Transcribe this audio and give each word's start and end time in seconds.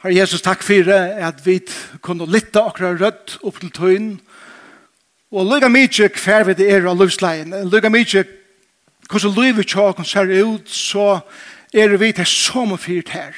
Herre 0.00 0.14
Jesus, 0.16 0.40
takk 0.40 0.62
for 0.64 0.80
det 0.88 0.96
at 1.20 1.42
vi 1.44 1.58
kunne 2.00 2.24
lytte 2.24 2.56
akkurat 2.56 3.00
rødt 3.02 3.34
opp 3.44 3.58
til 3.60 3.70
tøyen. 3.76 4.12
Og 5.28 5.44
lykke 5.44 5.68
mye 5.68 6.06
hver 6.08 6.44
vi 6.48 6.54
det 6.56 6.68
er 6.72 6.86
av 6.88 6.96
livsleien. 6.96 7.52
Lykke 7.68 7.90
mye 7.92 8.22
hvordan 9.10 9.34
livet 9.36 9.68
tjåken 9.68 10.06
ser 10.08 10.30
ut, 10.40 10.70
så 10.70 11.20
er 11.74 11.92
vi 12.00 12.12
til 12.16 12.26
som 12.26 12.72
og 12.72 12.80
fyrt 12.80 13.12
her. 13.12 13.36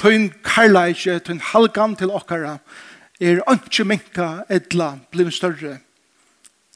Tøyen 0.00 0.30
karlægje, 0.40 1.18
tøyen 1.20 1.42
halgan 1.44 1.96
til 2.00 2.14
okkara, 2.16 2.54
er 3.20 3.42
ikke 3.52 3.84
minka 3.84 4.28
edla, 4.48 4.94
blir 5.12 5.28
større. 5.30 5.82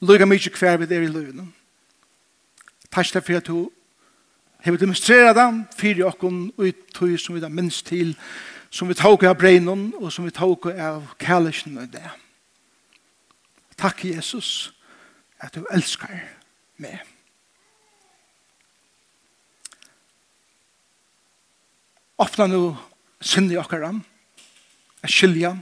Lykke 0.02 0.26
mye 0.28 0.52
hver 0.52 0.76
vi 0.76 0.90
det 0.90 0.98
er 0.98 1.06
i 1.06 1.08
livet. 1.14 1.48
Takk 2.92 3.24
for 3.24 3.40
at 3.40 3.48
du 3.48 3.70
har 4.60 4.76
demonstreret 4.76 5.36
dem, 5.36 5.64
fyrir 5.78 6.04
okkon, 6.10 6.52
ut 6.58 6.76
tøy 6.92 7.16
som 7.16 7.34
vi 7.34 7.40
da 7.40 7.48
minst 7.48 7.86
til, 7.86 8.12
som 8.76 8.88
vi 8.88 8.94
tok 8.98 9.24
av 9.24 9.38
breinen 9.40 9.88
og 9.96 10.10
som 10.12 10.26
vi 10.26 10.34
tok 10.36 10.68
av 10.68 11.06
kærlesen 11.22 11.78
og 11.80 11.88
det. 11.94 12.10
Takk, 13.80 14.04
Jesus, 14.04 14.72
at 15.40 15.56
du 15.56 15.64
elskar 15.72 16.12
meg. 16.80 17.00
Ofta 22.20 22.48
nu 22.48 22.76
sinne 23.20 23.56
i 23.56 23.58
okkara, 23.60 23.94
at 25.04 25.12
skilja, 25.12 25.54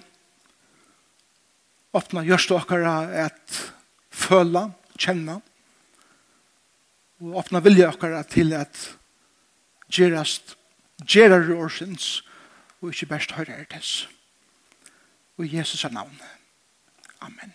ofta 1.95 2.23
gjørst 2.27 2.55
okkara 2.55 2.99
at 3.27 3.63
føla, 4.15 4.69
kjenna, 4.99 5.41
og 7.23 7.41
ofta 7.43 7.63
vilja 7.63 7.91
okkara 7.95 8.23
til 8.27 8.55
at 8.59 8.79
gerast, 9.91 10.55
gerar 11.07 11.51
årsins, 11.55 12.23
og 12.23 12.34
og 12.85 12.93
ikke 12.93 13.09
best 13.15 13.33
høyre 13.33 13.57
er 13.57 13.69
tess. 13.71 14.09
Og 15.39 15.47
i 15.47 15.57
Jesus 15.57 15.85
er 15.85 15.93
navn. 15.95 16.19
Amen. 17.25 17.53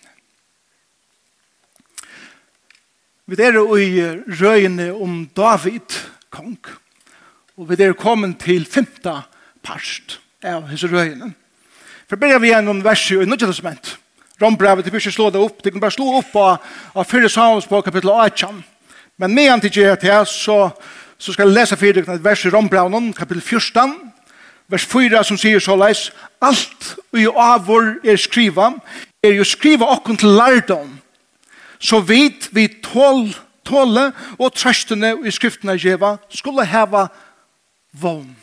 Vi 3.29 3.37
er 3.37 3.53
i 3.53 4.01
røyene 4.41 4.89
om 4.93 5.27
David, 5.37 5.99
kong. 6.33 6.57
Og 7.57 7.69
vi 7.69 7.77
er 7.83 7.93
kommet 7.93 8.39
til 8.41 8.65
femta 8.65 9.21
parst 9.61 10.17
av 10.41 10.65
hans 10.65 10.83
røyene. 10.89 11.29
For 12.09 12.17
bare 12.17 12.41
vi 12.41 12.49
gjennom 12.49 12.81
verset 12.81 13.21
i 13.21 13.29
Nødja 13.29 13.51
Testament. 13.51 13.97
Rombrevet, 14.41 14.85
det 14.85 14.93
vil 14.93 15.01
ikke 15.01 15.13
slå 15.13 15.29
det 15.29 15.43
opp. 15.43 15.61
Det 15.61 15.71
kan 15.71 15.81
bare 15.83 15.93
slå 15.93 16.09
opp 16.23 16.35
av, 16.39 16.69
av 16.95 17.05
fyrre 17.05 17.29
samensbå 17.29 17.83
kapittel 17.85 18.09
18. 18.09 18.63
Men 19.21 19.35
med 19.35 19.49
han 19.51 19.61
til 19.61 19.75
GT 19.77 20.09
så, 20.25 20.71
så 21.19 21.35
skal 21.35 21.51
jeg 21.51 21.59
lese 21.59 21.77
fyrir 21.77 22.07
et 22.07 22.23
vers 22.23 22.45
i 22.47 22.49
Rombrevet, 22.49 23.13
kapittel 23.17 23.43
14, 23.43 24.08
vers 24.69 24.85
4 24.85 25.23
som 25.25 25.37
sier 25.37 25.61
så 25.63 25.75
leis, 25.79 26.09
alt 26.41 26.93
vi 27.11 27.25
av 27.27 27.65
vår 27.67 27.97
er 28.05 28.19
skriva, 28.21 28.71
er 29.23 29.39
jo 29.39 29.47
skriva 29.47 29.89
okken 29.95 30.19
til 30.19 30.35
lærdom, 30.37 30.91
så 31.79 31.99
vidt 32.03 32.49
vi 32.55 32.67
tål, 32.83 33.29
tåle 33.65 34.09
og 34.37 34.53
trøstene 34.55 35.15
i 35.25 35.33
skriftene 35.33 35.77
gjeva 35.79 36.17
skulle 36.33 36.67
heva 36.67 37.07
vogn. 37.91 38.35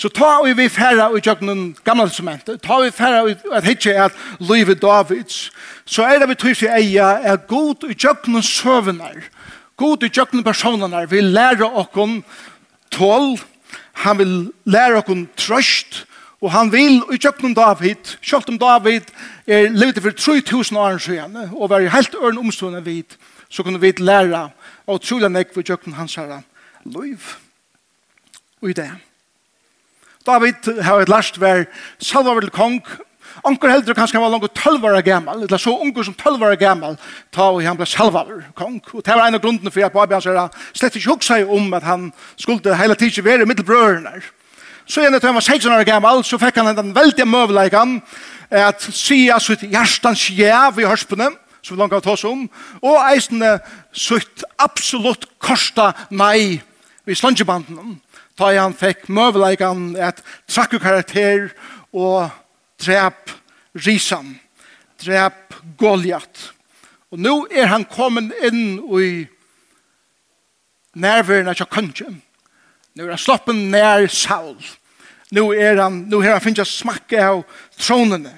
Så 0.00 0.08
ta 0.08 0.38
og 0.40 0.48
vi 0.56 0.64
færa 0.72 1.10
i 1.12 1.20
kjøkkenen 1.20 1.74
gamle 1.84 2.06
testamentet, 2.08 2.62
ta 2.64 2.78
og 2.78 2.86
vi 2.86 2.92
færa 2.96 3.20
i 3.28 3.34
at 3.52 3.66
hitje 3.68 3.92
at 4.06 4.16
livet 4.40 4.80
Davids, 4.80 5.50
så 5.84 6.06
er 6.08 6.22
det 6.22 6.30
vi 6.30 6.38
trygt 6.40 6.62
i 6.64 6.70
eia 6.72 7.10
er 7.20 7.42
god 7.48 7.84
i 7.84 7.94
kjøkkenen 7.94 8.42
søvnar, 8.42 9.18
god 9.76 10.02
i 10.02 10.08
kjøkkenen 10.08 10.44
personer, 10.44 11.04
vi 11.06 11.20
lærer 11.20 11.68
okken 11.68 12.22
tål, 12.96 13.36
han 13.92 14.18
vil 14.18 14.52
lære 14.64 15.00
okkur 15.02 15.26
trøst, 15.36 16.06
og 16.40 16.52
han 16.52 16.72
vil 16.72 17.02
i 17.12 17.18
kjøkken 17.20 17.54
David, 17.54 18.16
selv 18.22 18.48
om 18.48 18.58
David 18.58 19.10
er 19.46 19.68
levd 19.68 20.00
for 20.00 20.10
3000 20.10 20.78
år 20.78 20.98
siden, 20.98 21.36
og 21.52 21.70
var 21.70 21.84
helt 21.84 22.14
øren 22.14 22.38
omstående 22.38 22.84
vid, 22.84 23.16
så 23.48 23.62
kunne 23.62 23.80
vi 23.80 23.92
lære 23.98 24.48
og 24.86 25.02
trolig 25.02 25.28
nek 25.28 25.54
for 25.54 25.62
kjøkken 25.62 25.98
hans 25.98 26.14
herre 26.14 26.42
liv. 26.84 27.18
Og 28.62 28.70
i 28.70 28.72
det. 28.72 28.90
David 30.26 30.82
har 30.82 31.00
et 31.00 31.08
last 31.08 31.40
vær 31.40 31.64
salva 31.98 32.34
vel 32.36 32.50
kong, 32.50 32.80
Onkel 33.46 33.72
heldur 33.72 33.96
kanskje 33.96 34.18
han 34.18 34.24
var 34.24 34.32
langt 34.34 34.54
12 34.54 34.84
år 34.84 35.00
gammal, 35.06 35.42
eller 35.42 35.58
så 35.58 35.72
unger 35.78 36.02
som 36.02 36.14
12 36.14 36.42
år 36.44 36.58
gammal, 36.60 36.98
ta 37.32 37.50
og 37.50 37.62
han 37.64 37.78
ble 37.78 37.86
salvaver, 37.86 38.42
kong. 38.54 38.80
Og 38.92 39.04
det 39.06 39.16
var 39.16 39.28
en 39.28 39.38
av 39.38 39.42
grunden 39.44 39.72
for 39.72 39.86
at 39.86 39.94
Babi 39.94 40.16
hans 40.16 40.26
er 40.26 40.40
slett 40.72 40.98
ikke 40.98 41.14
hugsa 41.14 41.40
om 41.46 41.72
at 41.74 41.86
han 41.86 42.10
skulle 42.36 42.76
hele 42.76 42.94
tiden 42.94 43.24
være 43.24 43.46
middelbrørene. 43.46 44.20
Så 44.90 45.04
igjen 45.04 45.14
etter 45.14 45.30
han 45.30 45.38
var 45.38 45.46
16 45.46 45.72
år 45.72 45.84
gammal, 45.86 46.24
så 46.26 46.38
fikk 46.40 46.58
han 46.58 46.74
den 46.76 46.94
veldige 46.96 47.28
møveleikan 47.28 48.00
at 48.50 48.82
sia 48.82 49.38
sitt 49.38 49.62
hjertans 49.62 50.24
jæv 50.34 50.80
i 50.82 50.88
hørspene, 50.88 51.30
som 51.62 51.76
vi 51.76 51.80
langt 51.80 51.94
av 51.94 52.02
tås 52.02 52.24
om, 52.26 52.46
og 52.82 53.02
eisene 53.12 53.58
sitt 53.92 54.44
absolutt 54.58 55.28
korsta 55.38 55.92
nei 56.10 56.58
i 57.06 57.16
slungebanden, 57.16 58.00
da 58.38 58.50
han 58.56 58.74
fikk 58.74 59.06
møveleikan 59.12 59.92
at 60.00 60.24
trakk 60.50 60.78
karakter 60.82 61.50
og 61.92 62.30
drep 62.80 63.30
Risan, 63.74 64.34
drep 65.04 65.54
Goliath. 65.78 66.50
Og 67.10 67.18
nå 67.18 67.34
er 67.50 67.70
han 67.70 67.86
kommet 67.90 68.34
inn 68.46 68.78
i 68.98 69.10
nærværende 70.94 71.54
av 71.54 71.70
kongen. 71.70 72.20
Nå 72.94 73.06
er 73.06 73.14
han 73.14 73.22
sloppen 73.22 73.68
nær 73.72 74.06
Saul. 74.10 74.58
Nå 75.30 75.50
er 75.54 75.78
han, 75.78 76.04
nå 76.10 76.22
er 76.22 76.34
han 76.34 76.42
finnes 76.42 76.74
smakke 76.80 77.20
av 77.22 77.44
tronene. 77.78 78.34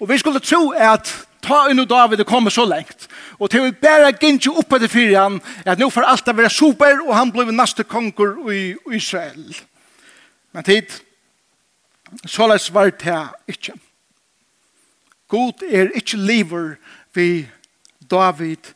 Og 0.00 0.10
vi 0.10 0.18
skulle 0.20 0.42
tro 0.44 0.72
at 0.72 1.08
ta 1.46 1.66
inn 1.70 1.80
og 1.80 1.88
David 1.88 2.20
er 2.20 2.28
kommet 2.28 2.54
så 2.54 2.66
lengt. 2.68 3.06
Og 3.38 3.50
til 3.50 3.66
vi 3.66 3.78
bare 3.80 4.12
gikk 4.12 4.48
opp 4.50 4.76
etter 4.76 4.90
fyrir 4.90 5.18
han, 5.18 5.40
at 5.64 5.80
nå 5.80 5.88
får 5.92 6.08
alt 6.10 6.30
å 6.30 6.34
være 6.36 6.52
super, 6.52 7.00
og 7.06 7.14
han 7.14 7.32
blir 7.32 7.52
neste 7.54 7.86
konger 7.86 8.36
i 8.52 8.62
Israel. 8.96 9.54
Men 10.52 10.66
tid, 10.66 10.90
Så 12.26 12.46
la 12.46 12.58
svar 12.58 12.90
til 12.90 13.28
ikke. 13.48 13.74
God 15.28 15.62
er 15.66 15.90
ikke 15.94 16.16
liver 16.16 16.76
vi 17.14 17.48
David 18.10 18.72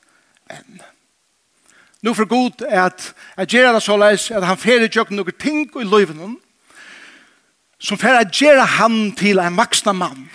enn. 0.51 0.81
Nu 2.03 2.15
for 2.17 2.25
god 2.25 2.65
er 2.69 2.89
at 2.89 3.15
jeg 3.37 3.47
gjør 3.47 3.73
det 3.77 3.83
så 3.85 3.97
leis 4.01 4.31
at 4.31 4.47
han 4.47 4.59
fer 4.59 4.83
i 4.83 4.89
tjøkken 4.89 5.21
noen 5.21 5.37
ting 5.39 5.67
i 5.77 5.85
løyven 5.85 6.39
som 7.81 7.99
fer 8.01 8.19
at 8.19 8.33
gjør 8.33 8.65
han 8.79 9.13
til 9.17 9.39
en 9.39 9.57
vaksna 9.57 9.93
mann 9.93 10.29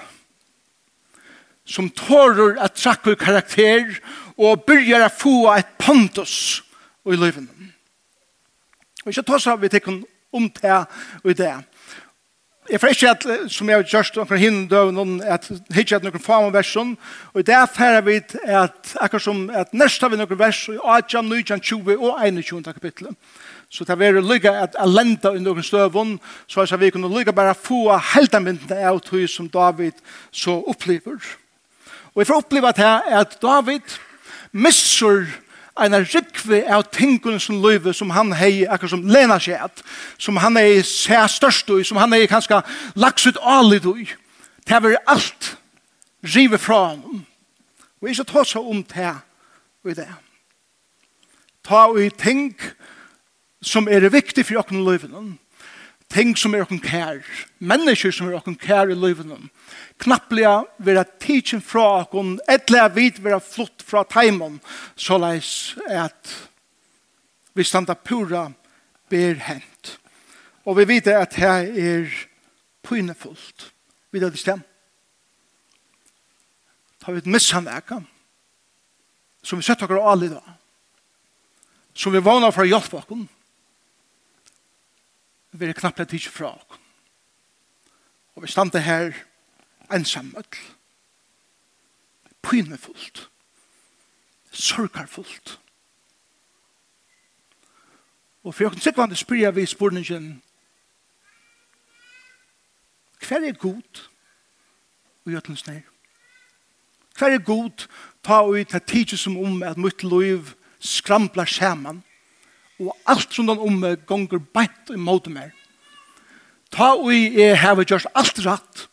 som 1.65 1.89
tårer 1.89 2.59
at 2.61 2.77
trakk 2.77 3.09
karakter 3.17 3.97
og 4.37 4.65
begynner 4.67 5.07
å 5.07 5.13
få 5.13 5.37
et 5.55 5.71
pontus 5.81 6.61
i 7.05 7.17
løyven. 7.17 7.49
Og 9.03 9.11
ikke 9.11 9.25
tås 9.25 9.47
av 9.49 9.61
vi 9.61 9.69
tekken 9.73 10.03
om 10.33 10.47
det 10.61 10.77
og 11.23 11.31
i 11.31 11.37
det. 11.37 11.53
Jeg 12.65 12.79
får 12.81 12.87
ikke 12.95 13.09
at, 13.09 13.25
som 13.53 13.69
jeg 13.69 13.77
har 13.77 13.83
gjort 13.85 14.15
noen 14.17 14.39
hinne 14.41 14.67
døven, 14.69 15.19
at 15.21 15.45
hitje 15.75 15.99
at 15.99 16.05
noen 16.05 16.21
fama 16.21 16.49
versjon, 16.49 16.95
og 17.33 17.45
det 17.45 17.53
er 17.53 17.67
færre 17.69 18.01
vidt 18.07 18.33
at 18.41 18.95
akkurat 18.97 19.21
som 19.21 19.43
at 19.53 19.73
nest 19.73 20.01
har 20.01 20.09
vi 20.09 20.17
noen 20.17 20.39
vers 20.39 20.63
i 20.73 20.77
8, 20.81 21.21
9, 21.21 21.43
20 21.61 21.93
og 21.99 22.17
21 22.25 22.63
kapitlet. 22.65 23.13
Så 23.69 23.85
det 23.85 23.93
er 23.93 24.01
veldig 24.01 24.23
lykke 24.25 24.49
at 24.49 24.73
jeg 24.73 24.81
alenda 24.81 25.35
i 25.35 25.43
noen 25.45 25.65
støvun, 25.65 26.17
så 26.47 26.65
er 26.65 26.81
vi 26.81 26.89
kunne 26.95 27.11
lykke 27.11 27.35
bare 27.37 27.53
få 27.53 27.99
heldamyndene 28.15 28.81
av 28.89 28.97
tog 29.05 29.29
som 29.29 29.49
David 29.49 30.01
så 30.31 30.57
opplever. 30.65 31.21
Og 32.15 32.21
jeg 32.23 32.31
får 32.31 32.41
oppleva 32.41 32.73
at, 32.73 32.81
at 33.05 33.37
David 33.41 33.97
misser 34.53 35.27
en 35.83 35.97
rikve 35.99 36.61
av 36.71 36.85
tingene 36.91 37.39
som 37.39 37.59
løyve 37.59 37.93
som 37.93 38.13
han 38.15 38.31
hei 38.37 38.63
akkur 38.71 38.87
som 38.93 39.03
lena 39.11 39.39
seg 39.43 39.59
at, 39.59 39.83
som 40.17 40.37
han 40.39 40.55
hei 40.55 40.79
seg 40.87 41.27
størst 41.29 41.69
ui, 41.69 41.83
som 41.83 41.99
han 41.99 42.15
hei 42.15 42.27
kanskje 42.31 42.61
laks 42.95 43.27
ut 43.27 43.41
alid 43.41 43.85
ui, 43.85 44.07
Det 44.65 44.73
er 44.73 44.97
alt 45.05 45.57
rive 46.23 46.57
fra 46.57 46.87
han. 46.87 47.25
Og 48.01 48.09
ikke 48.09 48.23
ta 48.23 48.43
seg 48.43 48.61
om 48.61 48.83
det 48.83 49.11
og 49.85 49.95
det. 49.95 50.07
Ta 51.65 51.87
ui 51.89 52.09
ting 52.09 52.55
som 53.61 53.87
er 53.87 54.09
viktig 54.09 54.45
for 54.45 54.61
åkken 54.61 54.83
løyvene 54.85 55.37
ting 56.15 56.35
som 56.39 56.55
er 56.55 56.63
okkur 56.63 56.79
kær, 56.83 57.19
mennesker 57.59 58.13
som 58.15 58.29
er 58.29 58.37
okkur 58.39 58.55
kær 58.61 58.91
i 58.91 58.95
livet. 58.97 59.27
Knapplega 60.01 60.63
vera 60.79 61.03
teaching 61.19 61.63
fra 61.63 62.01
okken, 62.03 62.37
etlega 62.51 62.87
vid 62.95 63.19
vera 63.23 63.41
flott 63.43 63.83
fra 63.83 64.05
taimon, 64.07 64.61
så 64.95 65.19
leis 65.19 65.75
at 65.91 66.31
vi 67.55 67.67
standa 67.67 67.95
pura 67.95 68.47
ber 69.11 69.39
hent. 69.47 69.95
Og 70.65 70.79
vi 70.79 70.87
vite 70.95 71.15
at 71.15 71.35
her 71.39 71.67
er 71.67 72.09
pynefullt. 72.85 73.71
Vi 74.11 74.19
det 74.19 74.39
stem. 74.39 74.63
Ta 77.03 77.11
vi 77.11 77.21
et 77.21 77.29
missanveka, 77.29 77.99
som 79.43 79.59
vi 79.59 79.65
sett 79.67 79.83
all 79.83 79.99
alle 79.99 80.31
da, 80.31 80.55
som 81.93 82.13
vi 82.15 82.23
vana 82.23 82.49
for 82.51 82.63
å 82.63 82.69
hjelpe 82.69 82.97
okkur, 82.97 83.27
vi 85.59 85.65
er 85.65 85.73
knappt 85.73 86.09
tid 86.09 86.19
fra 86.19 86.55
oss. 86.55 86.79
Og 88.35 88.43
vi 88.43 88.47
stande 88.47 88.81
her 88.81 89.13
ensam. 89.93 90.35
Pynefullt. 92.41 93.29
Sorgarfullt. 94.51 95.59
Og 98.43 98.55
for 98.55 98.65
åkken 98.65 98.81
sikkvande 98.81 99.15
spyrir 99.15 99.51
vi 99.51 99.65
spurningen 99.65 100.43
Hver 103.27 103.47
er 103.47 103.53
god 103.53 104.09
og 105.25 105.31
gjøtlens 105.31 105.67
nær? 105.67 105.81
Hver 107.17 107.27
er 107.27 107.37
god 107.37 107.87
ta 108.23 108.43
ut 108.45 108.67
ta 108.69 108.79
tidsi 108.79 109.17
som 109.17 109.37
om 109.37 109.63
at 109.63 109.77
mitt 109.77 110.03
liv 110.03 110.53
skramplar 110.79 111.45
saman? 111.45 112.03
og 112.81 112.95
alt 113.07 113.33
som 113.33 113.47
den 113.47 113.61
om 113.61 113.83
gonger 114.07 114.41
beint 114.53 114.91
i 114.91 114.99
måte 114.99 115.31
mer. 115.31 115.53
Ta 116.73 116.93
og 116.97 117.13
jeg 117.13 117.55
har 117.61 117.79
gjort 117.83 118.09
alt 118.13 118.41
rett, 118.45 118.87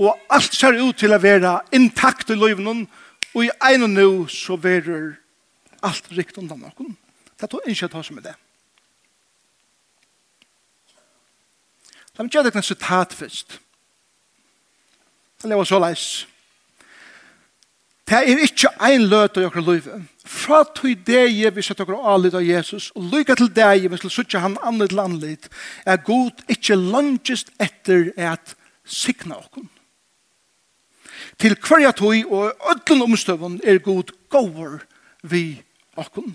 og 0.00 0.16
alt 0.32 0.54
ser 0.56 0.78
ut 0.80 0.96
til 0.96 1.12
å 1.12 1.20
være 1.20 1.58
intakt 1.76 2.32
i 2.32 2.38
løyvnen, 2.38 2.86
og 3.32 3.44
i 3.44 3.52
ene 3.68 3.88
nå 3.88 4.26
så 4.32 4.56
verer 4.60 5.18
alt 5.84 6.08
rikt 6.16 6.38
undan 6.40 6.62
noen. 6.62 6.96
Det 7.36 7.48
er 7.48 7.70
ikke 7.72 7.90
ta 7.90 8.02
som 8.06 8.20
er 8.20 8.30
det. 8.30 8.34
La 12.12 12.24
meg 12.24 12.34
gjøre 12.34 12.50
deg 12.50 12.58
en 12.60 12.64
sitat 12.64 13.14
først. 13.16 13.56
Det 15.40 15.48
lever 15.50 15.66
så 15.66 15.80
leis. 15.80 16.04
Det 18.12 18.18
er 18.28 18.40
ikke 18.44 18.68
ein 18.84 19.06
løt 19.08 19.38
av 19.40 19.46
okkur 19.48 19.62
liv. 19.64 19.86
Fra 20.28 20.58
tog 20.76 21.04
deg 21.08 21.38
vi 21.56 21.62
sett 21.64 21.78
okkur 21.80 22.02
alit 22.12 22.34
av 22.36 22.44
Jesus, 22.44 22.90
og 22.92 23.06
lykke 23.08 23.38
til 23.40 23.48
det 23.56 23.68
jeg 23.80 23.88
vil 23.88 24.12
sette 24.12 24.42
han 24.42 24.58
anlit 24.60 24.92
til 24.92 25.00
anlit, 25.00 25.48
er 25.88 26.02
god 26.04 26.42
ikke 26.52 26.76
langest 26.76 27.48
etter 27.56 28.10
at 28.20 28.52
sikna 28.84 29.38
okkur. 29.40 29.64
Til 31.40 31.56
hverja 31.56 31.94
tog 31.96 32.28
og 32.28 32.68
ødlen 32.74 33.06
omstøvun 33.08 33.58
er 33.64 33.80
god 33.80 34.12
gåver 34.28 34.82
vi 35.24 35.62
okkur. 35.96 36.28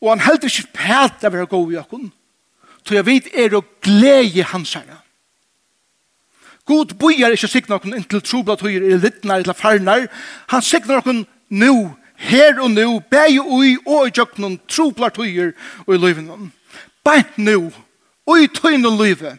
Og 0.00 0.08
han 0.08 0.24
heldur 0.24 0.48
ikke 0.48 0.72
pæt 0.72 1.28
av 1.28 1.36
er 1.36 1.44
gåver 1.44 1.76
i 1.76 1.82
okkur, 1.84 2.08
tog 2.80 2.96
jeg 2.96 3.10
vet 3.12 3.32
er 3.44 3.60
å 3.60 3.66
glede 3.84 4.48
hans 4.56 4.72
herre. 4.80 5.03
God 6.64 6.94
bojar 6.98 7.34
ikke 7.36 7.48
sikna 7.50 7.76
okken 7.76 7.96
inntil 7.98 8.22
troblat 8.24 8.62
høyer 8.64 8.86
i 8.88 8.96
littnar 8.96 9.42
eller 9.42 9.56
farnar. 9.56 10.06
Han 10.48 10.64
sikna 10.64 11.00
okken 11.02 11.24
nu, 11.52 11.92
her 12.16 12.60
og 12.60 12.70
nu, 12.72 13.00
bæg 13.10 13.40
ui 13.42 13.76
og 13.84 14.08
i 14.08 14.14
jøknen 14.16 14.56
troblat 14.68 15.16
høyer 15.20 15.52
og 15.86 15.94
i 15.94 15.98
løyven. 16.00 16.52
Bænt 17.04 17.36
nu, 17.38 17.72
ui 18.26 18.48
tøyne 18.48 18.92
løyve, 18.96 19.36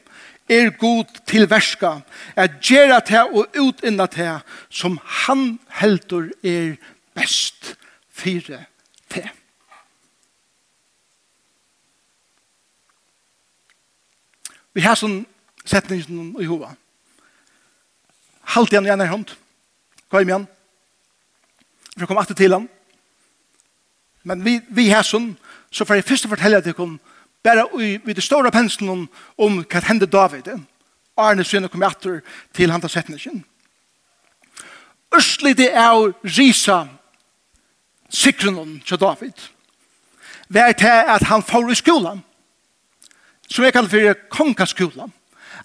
er 0.49 0.69
god 0.77 1.09
til 1.25 1.49
verska, 1.49 1.95
er 2.35 2.51
gjerra 2.61 2.99
til 3.01 3.33
og 3.33 3.57
utinna 3.57 4.05
til 4.05 4.37
som 4.69 4.99
han 5.25 5.57
heldur 5.81 6.29
er 6.43 6.75
best 7.17 7.73
fire 8.13 8.61
til. 9.09 9.25
Vi 14.75 14.83
har 14.83 14.97
sånn 14.99 15.23
setningen 15.65 16.35
i 16.37 16.45
hovedet 16.45 16.75
Halt 18.55 18.71
igjen 18.71 18.87
i 18.87 18.93
ene 18.93 19.07
hånd. 19.09 19.33
Gå 20.09 20.21
hjem 20.21 20.31
igjen. 20.31 20.47
For 21.93 22.03
jeg 22.03 22.11
kom 22.11 22.19
alltid 22.21 22.39
til 22.39 22.55
han. 22.55 22.69
Men 24.25 24.43
vi, 24.45 24.59
vi 24.73 24.87
her 24.89 25.05
sånn, 25.05 25.33
så 25.71 25.85
får 25.85 25.99
jeg 25.99 26.07
først 26.07 26.29
fortelle 26.31 26.61
til 26.63 26.75
henne, 26.77 26.99
bare 27.45 27.67
i, 27.77 27.91
i 28.01 28.13
det 28.17 28.23
store 28.25 28.49
penselen 28.49 28.89
om, 28.89 29.01
om 29.37 29.59
hva 29.61 29.81
hendte 29.85 30.07
David. 30.09 30.47
Arne 31.15 31.43
Sønne 31.45 31.69
kom 31.69 31.83
etter 31.85 32.23
til 32.55 32.71
han 32.73 32.81
til 32.81 32.89
setningen. 32.89 33.43
Østlig 35.15 35.53
det 35.59 35.69
er 35.69 35.93
å 35.93 36.09
risa 36.25 36.87
sikronen 38.09 38.79
til 38.87 38.99
David. 38.99 39.35
Vær 40.49 40.73
til 40.77 41.11
at 41.15 41.27
han 41.29 41.45
får 41.45 41.71
i 41.71 41.81
skolen, 41.81 42.23
Som 43.45 43.63
jeg 43.63 43.73
kaller 43.73 43.89
for 43.89 44.13
kongaskolan 44.29 45.11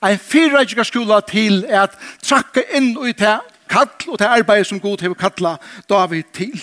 en 0.03 0.19
fyrreikere 0.19 0.85
skola 0.89 1.21
til 1.29 1.65
at 1.69 1.97
trakke 2.25 2.65
inn 2.77 2.95
og 2.97 3.11
til 3.17 3.41
kall 3.71 3.91
og 4.09 4.19
til 4.19 4.27
arbeid 4.27 4.67
som 4.67 4.81
god 4.83 5.03
til 5.03 5.15
å 5.15 5.19
kalla 5.19 5.57
David 5.91 6.31
til. 6.35 6.55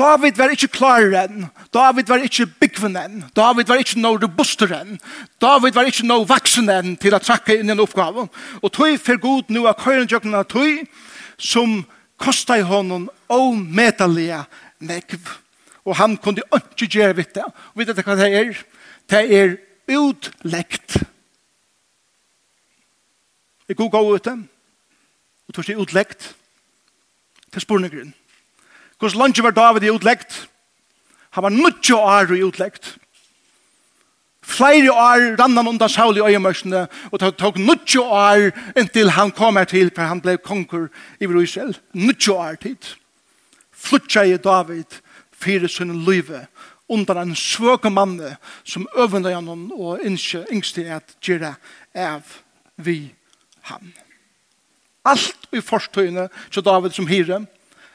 David 0.00 0.38
var 0.38 0.52
ikke 0.54 0.70
klar 0.72 1.12
enn. 1.26 1.48
David 1.74 2.08
var 2.08 2.22
ikke 2.24 2.46
byggven 2.62 2.96
enn. 2.96 3.24
David 3.36 3.68
var 3.68 3.82
ikke 3.82 4.00
noe 4.00 4.20
robuster 4.22 4.70
enn. 4.72 4.96
David 5.42 5.76
var 5.76 5.88
ikke 5.90 6.06
noe 6.08 6.28
vaksen 6.28 6.70
enn 6.72 6.94
til 7.00 7.16
å 7.16 7.20
trakke 7.20 7.58
inn 7.58 7.68
i 7.68 7.74
en 7.74 7.82
oppgave. 7.84 8.24
Og 8.62 8.72
tog 8.72 8.96
for 9.02 9.20
god 9.20 9.52
nå 9.52 9.66
av 9.68 9.76
køyrenjøkken 9.82 10.38
av 10.38 10.46
tog 10.48 10.86
som 11.36 11.82
kostet 12.20 12.62
i 12.62 12.68
hånden 12.68 13.08
omedelige 13.28 14.40
nekv. 14.88 15.34
Og 15.84 15.96
han 16.00 16.16
kunne 16.20 16.44
ikke 16.56 16.88
gjøre 16.88 17.18
vitt 17.20 17.36
det. 17.36 17.44
Og 17.44 17.82
vet 17.82 17.92
dere 17.92 18.06
hva 18.06 18.16
det 18.16 18.30
er? 18.40 18.64
Det 19.10 19.24
er 19.36 19.56
utlekt 20.00 21.00
er 23.70 23.78
god 23.78 23.90
gå 23.90 24.00
ute, 24.14 24.32
og 25.48 25.54
tog 25.54 25.66
seg 25.66 25.78
utleggt 25.78 26.32
til 27.52 27.62
spurningren. 27.62 28.14
Hvordan 28.98 29.18
landet 29.18 29.44
var 29.44 29.54
David 29.56 29.86
i 29.86 29.90
utleggt? 29.90 30.48
Han 31.30 31.42
var 31.42 31.54
nødt 31.54 31.90
år 31.90 32.34
i 32.34 32.42
utleggt. 32.44 32.96
Flere 34.42 34.92
år 34.92 35.36
rann 35.38 35.56
han 35.56 35.68
under 35.68 35.88
Saul 35.88 36.16
i 36.16 36.24
øyemørsene, 36.26 36.88
og 37.12 37.20
det 37.20 37.36
tok 37.38 37.58
nødt 37.58 37.96
år 37.96 38.50
inntil 38.78 39.10
han 39.10 39.30
kom 39.30 39.56
her 39.56 39.64
til, 39.64 39.92
for 39.94 40.02
han 40.02 40.20
ble 40.20 40.36
konger 40.36 40.88
i 41.20 41.24
Israel. 41.42 41.76
Nødt 41.94 42.28
år 42.28 42.54
tid. 42.54 42.96
Flutja 43.72 44.22
i 44.22 44.36
David, 44.36 44.98
fire 45.32 45.68
sønne 45.68 46.04
løyve, 46.04 46.46
under 46.88 47.22
en 47.22 47.36
svøke 47.36 47.90
manne 47.90 48.36
som 48.64 48.88
øvende 48.98 49.30
gjennom 49.30 49.72
og 49.72 50.00
ikke 50.02 50.44
yngste 50.52 50.84
at 50.90 51.14
gjøre 51.22 51.54
av 51.94 52.22
vi 52.76 53.14
ham. 53.62 53.92
Alt 55.04 55.48
i 55.52 55.60
forstøyene 55.60 56.28
til 56.50 56.64
David 56.64 56.90
som 56.96 57.08
hyre, 57.08 57.44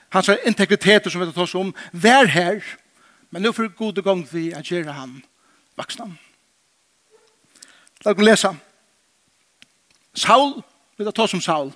hans 0.10 0.30
integriteter 0.46 1.10
som 1.10 1.22
vi 1.22 1.32
tar 1.32 1.46
oss 1.46 1.56
om, 1.56 1.74
vær 1.92 2.26
her, 2.32 2.62
men 3.32 3.44
nå 3.44 3.52
for 3.52 3.68
gode 3.78 4.02
gang 4.02 4.24
vi 4.32 4.52
er 4.52 4.64
gjøre 4.66 4.94
ham 4.96 5.20
vaksna. 5.78 6.08
La 8.06 8.14
oss 8.14 8.26
lese. 8.26 8.52
Saul, 10.16 10.62
vi 10.98 11.06
tar 11.06 11.26
oss 11.26 11.34
om 11.36 11.42
Saul, 11.42 11.74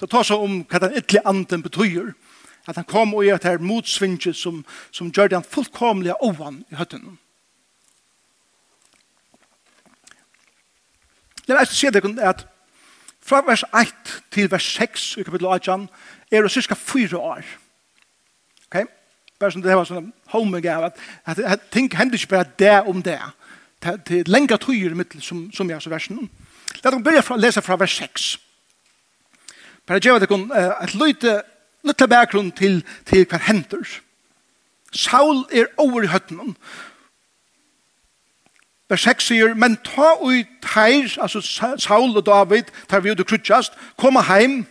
vi 0.00 0.06
tar 0.06 0.22
oss 0.22 0.30
om 0.32 0.62
hva 0.64 0.80
den 0.80 0.96
ytterlige 0.96 1.26
anden 1.28 1.62
betyr, 1.62 2.12
at 2.66 2.78
han 2.78 2.86
kom 2.86 3.14
og 3.14 3.24
gjør 3.26 3.40
det 3.42 3.50
her 3.50 3.58
motsvinget 3.58 4.36
som, 4.38 4.62
som 4.94 5.10
gjør 5.10 5.28
det 5.28 5.40
han 5.40 5.50
fullkomlige 5.50 6.16
ovan 6.22 6.62
i 6.70 6.78
høttene. 6.78 7.16
Det 11.42 11.56
er 11.58 11.66
ikke 11.66 11.90
det 11.90 12.22
at 12.22 12.46
Fra 13.22 13.42
vers 13.46 13.64
1 13.74 14.22
til 14.30 14.50
vers 14.50 14.64
6 14.78 15.16
i 15.16 15.22
kapittel 15.22 15.46
18 15.46 15.88
er 16.30 16.42
det 16.42 16.50
cirka 16.50 16.74
4 16.74 17.18
år. 17.18 17.44
Ok? 18.66 18.86
Bare 19.38 19.52
som 19.52 19.62
det 19.62 19.76
var 19.76 19.86
sånn 19.86 20.12
homing 20.34 20.66
av 20.70 20.88
at, 20.90 20.98
at 21.26 21.38
at 21.38 21.70
ting 21.70 21.90
hender 21.94 22.18
ikke 22.18 22.34
bare 22.34 22.50
det 22.58 22.80
om 22.86 23.02
det. 23.02 23.18
Det 23.82 24.20
er 24.20 24.30
lenge 24.30 24.58
tøyer 24.58 24.94
i 24.94 24.98
middel 24.98 25.22
som, 25.22 25.48
som 25.52 25.68
jeg 25.68 25.76
har 25.76 25.82
så 25.82 25.90
versen. 25.90 26.30
La 26.82 26.90
oss 26.90 27.02
begynne 27.02 27.36
å 27.36 27.40
lese 27.40 27.62
fra 27.62 27.78
vers 27.78 27.96
6. 27.98 28.28
Bare 29.86 30.00
gjør 30.02 30.20
at 30.20 30.28
det 30.30 30.38
et 30.82 30.94
lite, 30.94 31.34
løyte 31.82 32.08
bakgrunn 32.08 32.52
til, 32.54 32.82
til 33.06 33.26
hva 33.26 33.40
hender. 33.42 33.98
Saul 34.92 35.44
er 35.50 35.70
over 35.80 36.04
i 36.04 36.10
høttenen, 36.12 36.56
Vers 38.92 39.02
6 39.08 39.24
sier, 39.24 39.54
men 39.56 39.78
ta 39.80 40.18
ui 40.20 40.42
teir, 40.60 41.14
altså 41.24 41.40
Saul 41.80 42.12
og 42.12 42.26
David, 42.26 42.68
tar 42.88 43.00
vi 43.00 43.14
ut 43.14 43.22
og 43.22 43.26
krutjast, 43.30 43.72
koma 43.96 44.20
heim, 44.28 44.66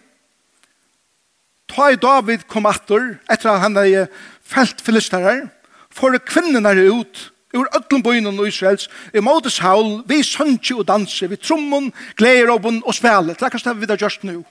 ta 1.72 1.88
i 1.90 1.98
David 1.98 2.46
kom 2.52 2.70
atter, 2.70 3.16
etter 3.34 3.50
at 3.50 3.64
han 3.64 3.80
er 3.82 4.12
felt 4.46 4.84
filisterer, 4.86 5.48
for 5.90 6.14
kvinnen 6.30 6.70
er 6.70 6.84
ut, 6.94 7.32
ur 7.58 7.66
öllum 7.74 8.06
bøynun 8.06 8.38
og 8.38 8.48
Israels, 8.48 8.92
i 9.10 9.26
måte 9.26 9.50
Saul, 9.50 10.04
vi 10.06 10.22
sønsi 10.24 10.78
og 10.78 10.86
dansi, 10.88 11.26
vi 11.26 11.42
trommun, 11.42 11.90
gleder 12.14 12.54
og 12.54 12.70
og 12.86 12.94
spela, 12.94 13.34
det 13.34 13.42
er 13.42 13.58
det 13.58 13.80
vi 13.82 13.90
da 13.90 13.98
gjørst 13.98 14.24
nu. 14.24 14.44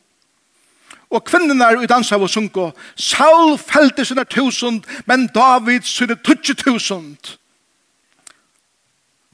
Og 1.10 1.24
kvinnen 1.24 1.62
er 1.62 1.78
i 1.78 1.86
dansa 1.86 2.18
og 2.18 2.30
sunko, 2.30 2.72
Saul 2.96 3.58
felte 3.58 4.04
sine 4.04 4.24
tusen, 4.24 4.84
men 5.06 5.30
David 5.34 5.86
sine 5.86 6.16
tutsi 6.16 6.54
tusund 6.54 7.38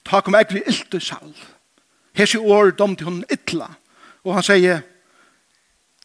ta 0.07 0.23
kom 0.23 0.37
ekli 0.39 0.63
ilte 0.67 1.01
Saul. 1.03 1.35
Hesi 2.17 2.39
år 2.39 2.73
til 2.79 3.05
hon 3.05 3.25
illa. 3.31 3.69
Og 4.25 4.35
han 4.35 4.47
sier, 4.47 4.83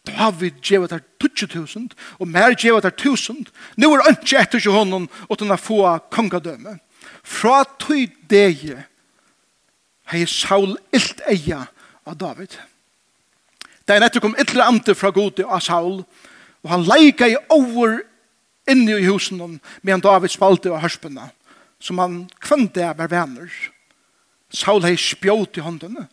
David 0.05 0.62
gjeva 0.65 0.88
der 0.89 1.01
20.000, 1.24 1.91
og 2.20 2.27
mer 2.27 2.55
gjeva 2.58 2.81
der 2.81 2.89
1000. 2.89 3.46
Nå 3.77 3.91
er 3.93 4.08
ønske 4.10 4.39
etter 4.39 4.62
seg 4.62 4.74
honom, 4.74 5.08
og 5.29 5.39
den 5.39 5.53
er 5.53 5.62
få 5.62 5.84
kongadømme. 6.13 6.79
Fra 7.24 7.62
tøy 7.79 8.08
deg, 8.29 8.65
hei 10.10 10.25
Saul 10.25 10.75
illt 10.93 11.22
eia 11.29 11.67
av 12.05 12.17
David. 12.17 12.58
Det 13.86 13.96
er 13.96 14.01
nettopp 14.01 14.25
kom 14.25 14.39
ytla 14.41 14.70
ante 14.70 14.96
fra 14.98 15.12
gode 15.13 15.46
av 15.46 15.62
Saul, 15.62 16.01
og 16.62 16.70
han 16.70 16.86
leika 16.86 17.29
i 17.29 17.38
over 17.50 18.01
inni 18.70 18.98
i 18.98 19.05
husen, 19.05 19.60
medan 19.81 20.01
David 20.01 20.34
spalte 20.34 20.74
av 20.74 20.81
hørspunna, 20.81 21.29
som 21.81 22.01
han 22.01 22.24
kvante 22.41 22.86
av 22.86 22.98
var 23.01 23.10
venner. 23.12 23.50
Og 23.50 23.80
Saul 24.53 24.84
hei 24.84 24.98
spjót 25.00 25.58
i 25.58 25.63
håndene, 25.63 26.08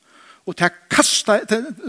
og 0.49 0.57
til 0.57 0.71
kasta, 0.91 1.41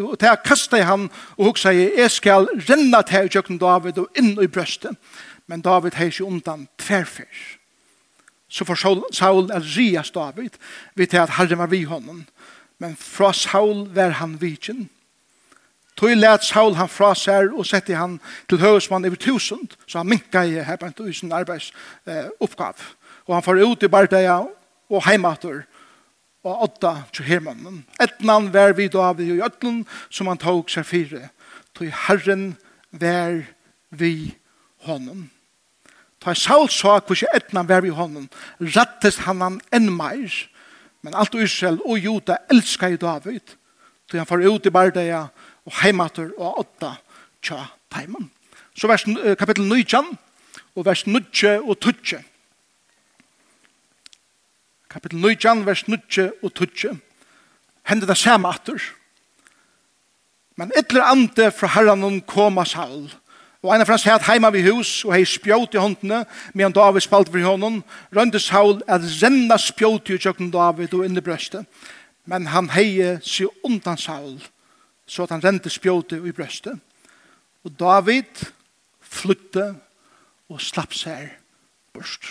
og 0.03 0.17
kasta 0.43 0.81
i 0.81 0.87
han, 0.87 1.07
og 1.37 1.45
hun 1.45 1.59
sier, 1.59 1.93
jeg 1.95 2.11
skal 2.11 2.49
renna 2.67 3.01
til 3.07 3.29
kjøkken 3.31 3.61
David 3.61 4.01
og 4.01 4.19
inn 4.19 4.33
i 4.41 4.49
brøstet. 4.51 4.97
Men 5.47 5.63
David 5.65 5.95
hei 5.97 6.09
ikke 6.11 6.27
undan 6.27 6.67
tverfer. 6.77 7.29
Så 8.49 8.65
for 8.65 8.75
Saul, 8.75 9.03
Saul 9.13 9.49
er 9.53 9.63
rias 9.77 10.11
David, 10.11 10.57
vi 10.95 11.05
til 11.05 11.21
at 11.21 11.37
Herren 11.37 11.61
var 11.61 11.69
vi 11.71 11.83
hånden. 11.83 12.27
Men 12.79 12.95
fra 12.95 13.31
Saul 13.33 13.87
var 13.95 14.17
han 14.19 14.41
vidjen, 14.41 14.89
Tøy 15.99 16.15
let 16.15 16.45
Saul 16.47 16.77
han 16.79 16.87
fra 16.87 17.11
seg 17.17 17.51
og 17.51 17.65
sette 17.67 17.97
han 17.97 18.19
til 18.47 18.61
høvesmann 18.61 19.03
over 19.03 19.19
tusen, 19.19 19.65
så 19.83 19.99
han 19.99 20.07
minka 20.07 20.45
i 20.47 20.61
her 20.63 20.77
på 20.79 20.87
en 20.87 20.95
tusen 20.95 21.33
arbeidsoppgav. 21.35 22.79
Eh, 22.79 22.93
og 23.27 23.35
han 23.35 23.43
får 23.43 23.63
ut 23.65 23.83
i 23.83 23.91
bardeia 23.91 24.37
og 24.89 25.03
heimater 25.05 25.65
og 26.43 26.63
åtta 26.63 26.93
til 27.13 27.27
hermannen. 27.27 27.83
Etnan 27.99 28.51
vær 28.53 28.73
vi 28.77 28.87
da 28.91 29.11
vi 29.17 29.31
i 29.33 29.41
øtlen 29.43 29.83
som 30.09 30.29
han 30.31 30.39
tog 30.39 30.69
seg 30.71 30.87
fire. 30.87 31.29
Til 31.75 31.91
Herren 32.05 32.53
vær 32.91 33.43
vi 33.89 34.35
honom. 34.87 35.27
Ta 36.19 36.33
Saul 36.35 36.69
sa 36.71 36.99
hvordan 36.99 37.35
etnan 37.35 37.67
vær 37.67 37.83
vi 37.83 37.91
honom. 37.95 38.29
Rattes 38.59 39.21
han 39.25 39.41
han 39.41 39.59
enn 39.75 39.91
meir. 39.91 40.31
Men 41.01 41.15
alt 41.15 41.35
Israel 41.35 41.79
og 41.85 41.99
Juda 41.99 42.41
elskar 42.51 42.95
i 42.95 42.99
David. 42.99 43.55
Til 44.09 44.19
han 44.19 44.27
får 44.27 44.47
ut 44.47 44.65
i 44.65 44.73
Bardeia 44.73 45.27
og 45.65 45.75
heimater 45.83 46.31
og 46.37 46.59
åtta 46.65 46.95
tja 47.43 47.61
teimen. 47.93 48.31
Så 48.75 48.87
vers, 48.87 49.03
kapittel 49.39 49.67
9 49.67 49.85
og 50.75 50.85
vers 50.85 51.05
9 51.07 51.19
og 51.63 51.79
12 51.79 52.23
kapittel 54.89 55.19
9, 55.21 55.65
vers 55.65 55.87
9 55.87 56.29
og 56.43 56.53
12, 56.53 56.97
hender 57.83 58.07
det 58.07 58.17
samme 58.17 58.49
atter. 58.49 58.81
Men 60.57 60.73
ytler 60.77 61.05
ante 61.07 61.51
fra 61.51 61.69
herren 61.75 62.21
koma 62.27 62.65
sal, 62.65 63.07
og 63.59 63.73
en 63.75 63.83
av 63.83 63.89
hans 63.91 64.05
hatt 64.07 64.23
heima 64.29 64.51
vid 64.55 64.69
hus, 64.71 65.01
og 65.03 65.11
hei 65.13 65.25
spjåt 65.27 65.75
i 65.75 65.81
håndene, 65.81 66.21
medan 66.53 66.75
David 66.75 67.03
spalt 67.03 67.31
for 67.31 67.43
hånden, 67.43 67.81
rønte 68.15 68.39
Saul 68.39 68.79
at 68.87 69.03
renna 69.19 69.57
spjåt 69.59 70.09
i 70.13 70.19
tjøkken 70.19 70.51
David 70.51 70.95
og 70.95 71.03
inni 71.05 71.23
brøstet. 71.23 71.67
Men 72.23 72.47
han 72.53 72.69
hei 72.71 73.19
seg 73.19 73.51
undan 73.67 73.99
Saul, 73.99 74.37
så 75.07 75.25
at 75.25 75.33
han 75.35 75.43
rente 75.43 75.71
spjåt 75.71 76.15
i 76.15 76.31
brøstet. 76.31 76.79
Og 77.67 77.75
David 77.75 78.47
flytte 79.03 79.73
og 80.49 80.63
slapp 80.63 80.95
seg 80.95 81.33
børst. 81.91 82.23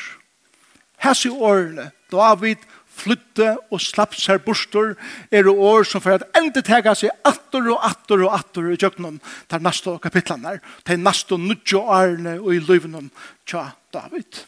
Her 0.99 1.15
sier 1.15 1.37
årene, 1.37 1.91
David 2.13 2.65
flytte 2.99 3.55
og 3.71 3.81
slapp 3.83 4.17
seg 4.19 4.43
bostor 4.47 4.95
er 5.31 5.47
det 5.47 5.55
år 5.55 5.87
som 5.87 6.03
for 6.03 6.19
at 6.19 6.39
enda 6.39 6.63
tega 6.65 6.95
seg 6.99 7.13
atter 7.27 7.71
og 7.71 7.83
atter 7.87 8.25
og 8.27 8.35
atter 8.35 8.71
i 8.73 8.79
jøknum 8.79 9.19
til 9.51 9.65
neste 9.65 9.97
kapitlan 10.03 10.47
her 10.49 10.63
til 10.87 11.03
neste 11.03 11.39
nudjo 11.39 11.85
årene 11.85 12.39
og 12.41 12.55
i 12.55 12.63
løyvnum 12.65 13.11
tja 13.49 13.69
David 13.95 14.45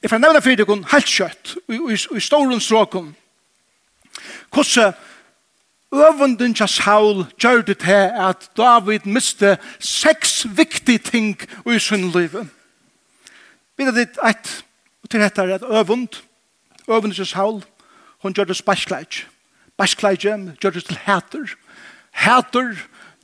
Jeg 0.00 0.08
får 0.08 0.20
nevna 0.20 0.40
fyrir 0.40 0.62
dere 0.62 0.80
helt 0.94 1.14
kjøtt 1.14 1.56
i 1.70 2.24
stålen 2.24 2.60
stråkon 2.60 3.14
hvordan 4.50 4.94
øvunden 5.90 6.54
til 6.54 6.68
Saul 6.68 7.24
gjør 7.40 7.62
det 7.66 7.78
til 7.82 8.16
at 8.28 8.50
David 8.56 9.06
miste 9.06 9.56
seks 9.78 10.44
viktige 10.56 10.98
ting 10.98 11.36
i 11.66 11.78
sin 11.78 12.10
liv 12.10 12.36
Vi 13.76 13.86
vet 13.86 14.18
at 14.22 14.36
et 14.36 14.50
Og 15.02 15.10
til 15.10 15.20
dette 15.20 15.42
er 15.42 15.54
et 15.54 15.62
øvund, 15.62 16.08
øvund 16.88 17.14
til 17.14 17.26
Saul, 17.26 17.62
hun 18.22 18.34
gjør 18.34 18.44
det 18.44 18.56
spaskleit. 18.56 19.26
Spaskleit 19.74 20.20
gjør 20.20 20.70
det 20.70 20.84
til 20.84 20.98
hæter. 21.04 21.54
Hæter 22.12 22.76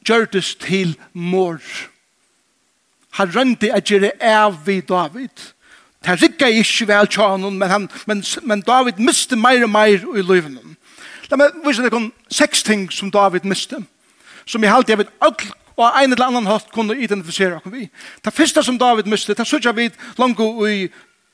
gjør 0.07 0.25
det 0.25 0.45
til 0.61 0.99
mor. 1.13 1.61
Han 3.11 3.37
rønte 3.37 3.73
at 3.73 3.85
gjøre 3.85 4.11
av 4.21 4.67
vi 4.67 4.81
David. 4.81 5.53
Det 6.05 6.23
rikket 6.23 6.49
ikke 6.49 6.89
vel 6.89 7.07
til 7.07 7.23
han, 7.23 7.53
men, 7.53 7.69
han, 7.69 7.89
men, 8.07 8.25
men 8.43 8.61
David 8.61 8.93
miste 8.99 9.37
mer 9.37 9.63
og 9.63 9.71
mer 9.71 9.89
i 10.17 10.23
livet. 10.23 10.59
La 11.31 11.39
meg 11.41 11.55
vise 11.65 11.83
deg 11.83 11.97
seks 12.31 12.63
ting 12.63 12.87
som 12.93 13.11
David 13.11 13.47
miste, 13.49 13.81
som 14.47 14.63
jeg 14.63 14.71
halte 14.71 14.93
jeg 14.93 15.01
vet 15.01 15.15
alt 15.21 15.49
og 15.77 15.91
en 15.91 16.13
eller 16.13 16.29
annen 16.29 16.47
hatt 16.49 16.71
kunne 16.73 16.97
identifisere 16.97 17.59
oss 17.59 17.73
vi. 17.73 17.89
Det 18.25 18.33
første 18.33 18.63
som 18.63 18.79
David 18.79 19.11
miste, 19.11 19.35
det 19.35 19.47
sørger 19.47 19.75
vi 19.77 19.91
langt 20.19 20.41
i 20.71 20.87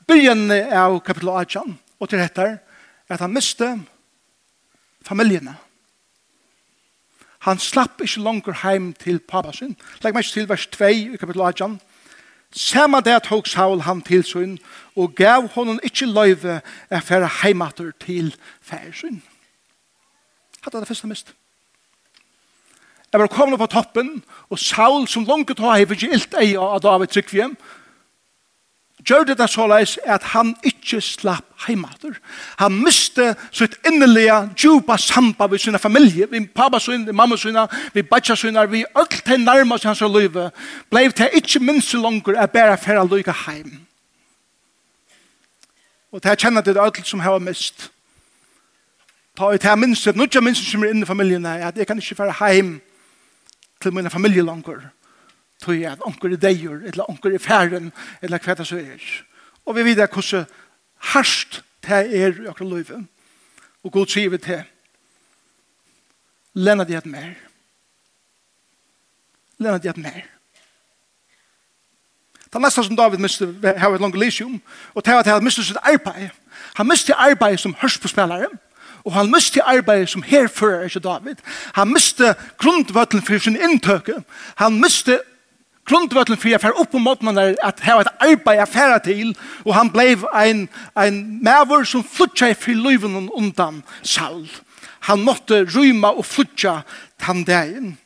byrjan 0.07 0.51
av 0.51 0.99
kapitel 1.05 1.29
18, 1.29 1.77
og 1.99 2.09
til 2.09 2.23
etter, 2.23 2.57
at 3.09 3.21
han 3.21 3.33
miste 3.33 3.69
familjene. 5.05 5.55
Han 7.43 7.59
slapp 7.59 8.01
ikke 8.01 8.23
langer 8.23 8.55
heim 8.63 8.93
til 8.95 9.19
pappa 9.19 9.51
sin. 9.51 9.75
Legg 10.03 10.15
meg 10.15 10.27
til 10.31 10.47
vers 10.47 10.63
2 10.71 10.87
i 10.87 11.19
kapitel 11.19 11.43
18. 11.43 11.75
Samme 12.53 13.01
det 13.03 13.17
tok 13.25 13.47
Saul 13.49 13.81
han 13.83 14.01
til 14.05 14.23
sin, 14.23 14.57
og 14.95 15.15
gav 15.17 15.49
honom 15.55 15.79
ikke 15.83 16.07
løyve 16.07 16.59
å 16.87 16.99
fære 17.03 17.31
heimater 17.41 17.91
til 17.99 18.31
fære 18.61 18.93
sin. 18.95 19.21
Hatt 20.63 20.77
det 20.77 20.87
første 20.87 21.09
mist. 21.09 21.33
Jeg 23.11 23.19
var 23.19 23.27
kommet 23.27 23.59
på 23.59 23.67
toppen, 23.69 24.23
og 24.49 24.59
Saul 24.59 25.07
som 25.07 25.25
langt 25.25 25.59
har 25.59 25.77
hevet 25.77 25.99
ikke 25.99 26.15
ilt 26.15 26.37
ei 26.39 26.55
av 26.57 26.79
David 26.81 27.11
Trykviem, 27.11 27.57
gjør 29.05 29.23
det 29.23 29.49
så 29.49 29.67
leis 29.67 29.97
at 30.05 30.23
han 30.33 30.55
ikke 30.63 31.01
slapp 31.01 31.45
heimater. 31.67 32.17
Han 32.59 32.75
miste 32.83 33.33
sitt 33.51 33.75
innelige, 33.87 34.35
djupa 34.55 34.97
samba 34.97 35.47
ved 35.51 35.59
sina 35.59 35.77
familie, 35.77 36.27
ved 36.31 36.47
pappa 36.55 36.79
sin, 36.79 37.05
ved 37.05 37.13
mamma 37.13 37.37
sin, 37.37 37.57
ved 37.93 38.03
batja 38.03 38.35
sin, 38.35 38.55
ved 38.55 38.83
alt 38.95 39.23
det 39.25 39.39
nærmest 39.39 39.83
hans 39.83 40.01
liv, 40.01 40.37
ble 40.89 41.07
det 41.17 41.29
ikke 41.33 41.59
minst 41.59 41.93
langer 41.93 42.33
langer 42.33 42.47
bære 42.47 42.77
for 42.77 43.01
å 43.01 43.07
lykke 43.15 43.35
heim. 43.45 43.79
Og 46.11 46.23
det 46.23 46.39
kjenner 46.39 46.61
det 46.61 46.77
alt 46.77 47.07
som 47.07 47.19
har 47.19 47.39
mist. 47.39 47.89
Ta 49.37 49.49
i 49.49 49.57
det 49.57 49.79
minst, 49.79 50.05
det 50.05 50.35
er 50.35 50.41
minst 50.41 50.67
som 50.69 50.83
er 50.83 50.91
inne 50.93 51.01
i 51.01 51.09
familien, 51.09 51.45
at 51.45 51.77
jeg 51.77 51.87
kan 51.87 51.97
ikke 51.97 52.15
færa 52.15 52.35
heim 52.45 52.81
til 53.81 53.93
mine 53.93 54.09
familie 54.09 54.43
langer 54.45 54.91
tog 55.63 55.85
at 55.87 56.03
onker 56.05 56.35
er 56.35 56.41
deier, 56.41 56.83
eller 56.83 57.09
onker 57.09 57.33
er 57.33 57.41
færen, 57.41 57.91
eller 58.21 58.43
hva 58.43 58.55
det 58.59 58.67
så 58.67 58.77
er. 58.81 59.07
Og 59.65 59.75
vi 59.75 59.85
vet 59.87 60.11
hvordan 60.11 60.45
harsht 61.13 61.63
det 61.83 61.91
er 61.91 62.05
i 62.43 62.47
akkurat 62.47 62.69
løyve. 62.69 63.05
Og 63.83 63.91
god 63.91 64.07
sier 64.07 64.29
vi 64.29 64.37
til. 64.37 64.63
Lena 66.53 66.83
det 66.83 66.97
et 66.97 67.05
mer. 67.05 67.33
Lena 69.59 69.77
det 69.77 69.89
et 69.89 69.97
mer. 69.97 70.21
Det 72.53 72.61
neste 72.61 72.83
som 72.83 72.95
David 72.95 73.17
miste, 73.17 73.47
har 73.77 73.89
et 73.89 74.01
langt 74.01 74.19
lysium, 74.19 74.61
og 74.93 75.05
det 75.05 75.13
er 75.13 75.19
at 75.19 75.25
han 75.25 75.43
miste 75.43 75.63
sitt 75.65 75.77
arbeid. 75.81 76.29
Han 76.77 76.87
miste 76.87 77.13
arbeid 77.13 77.57
som 77.57 77.75
hørspåspillere, 77.81 78.49
og 79.03 79.13
han 79.13 79.31
miste 79.31 79.63
arbeid 79.63 80.07
som 80.07 80.23
herfører 80.23 80.83
ikke 80.83 80.99
David. 80.99 81.35
Han 81.73 81.93
miste 81.93 82.35
grunnvøtlen 82.57 83.21
for 83.21 83.37
sin 83.37 83.57
inntøke. 83.57 84.23
Han 84.55 84.81
miste 84.81 85.19
grundvøtlen 85.89 86.39
for 86.39 86.51
jeg 86.51 86.61
fer 86.63 86.77
opp 86.79 86.91
på 86.93 87.01
måten 87.01 87.37
er 87.37 87.55
at 87.63 87.81
her 87.83 87.99
var 87.99 88.07
et 88.07 88.27
arbeid 88.27 88.59
jeg 88.59 88.73
færa 88.73 88.99
til, 89.03 89.33
og 89.65 89.75
han 89.75 89.91
blei 89.91 90.13
en, 90.15 90.67
en 90.99 91.17
maver 91.43 91.83
som 91.87 92.03
flutja 92.03 92.51
i 92.51 92.57
fri 92.57 92.75
løyven 92.77 93.29
undan 93.29 93.83
Saul. 94.01 94.47
Han 95.09 95.25
måtte 95.25 95.65
ryma 95.75 96.13
og 96.15 96.25
flutja 96.25 96.81
den 97.25 97.43
dagen. 97.43 97.97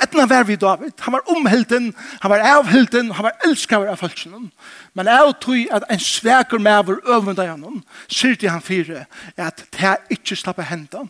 Etna 0.00 0.26
var 0.28 0.44
vi 0.44 0.56
David. 0.60 0.92
Han 1.00 1.12
var 1.12 1.30
omhelten, 1.32 1.94
han 2.20 2.30
var 2.30 2.44
avhelten, 2.58 3.10
han 3.16 3.24
var 3.24 3.36
elskar 3.44 3.86
av 3.88 3.96
følelsen. 3.96 4.50
Men 4.92 5.08
jeg 5.08 5.34
tror 5.40 5.76
at 5.78 5.86
en 5.90 6.00
sveker 6.00 6.60
maver 6.60 7.00
øvende 7.04 7.40
av 7.40 7.48
gjennom, 7.48 7.78
sier 8.08 8.36
til 8.36 8.52
han 8.52 8.64
fire, 8.64 9.06
at 9.36 9.64
det 9.72 9.88
er 9.88 10.02
ikke 10.12 10.36
slapp 10.36 10.60
av 10.60 10.68
hendene. 10.68 11.08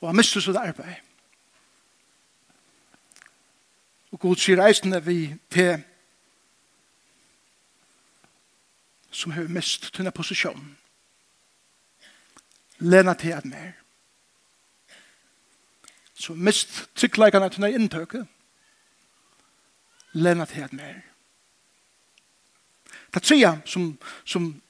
og 0.00 0.08
han 0.08 0.16
mistet 0.16 0.42
sitt 0.42 0.56
arbeid. 0.56 1.09
Og 4.10 4.20
god 4.20 4.36
sier 4.36 4.62
eisene 4.64 4.98
vi 5.04 5.34
til 5.50 5.82
som 9.10 9.30
har 9.34 9.48
mest 9.50 9.90
tunne 9.94 10.10
posisjon. 10.10 10.76
Lena 12.78 13.14
til 13.14 13.34
at 13.34 13.44
mer. 13.44 13.72
Som 16.14 16.38
mest 16.38 16.88
tryggleikene 16.94 17.50
tunne 17.50 17.72
inntøket. 17.74 18.26
Lena 20.12 20.44
til 20.44 20.60
at 20.60 20.72
mer. 20.72 21.00
Det 23.14 23.22
tredje 23.22 23.60
som, 23.64 23.98
som 24.24 24.62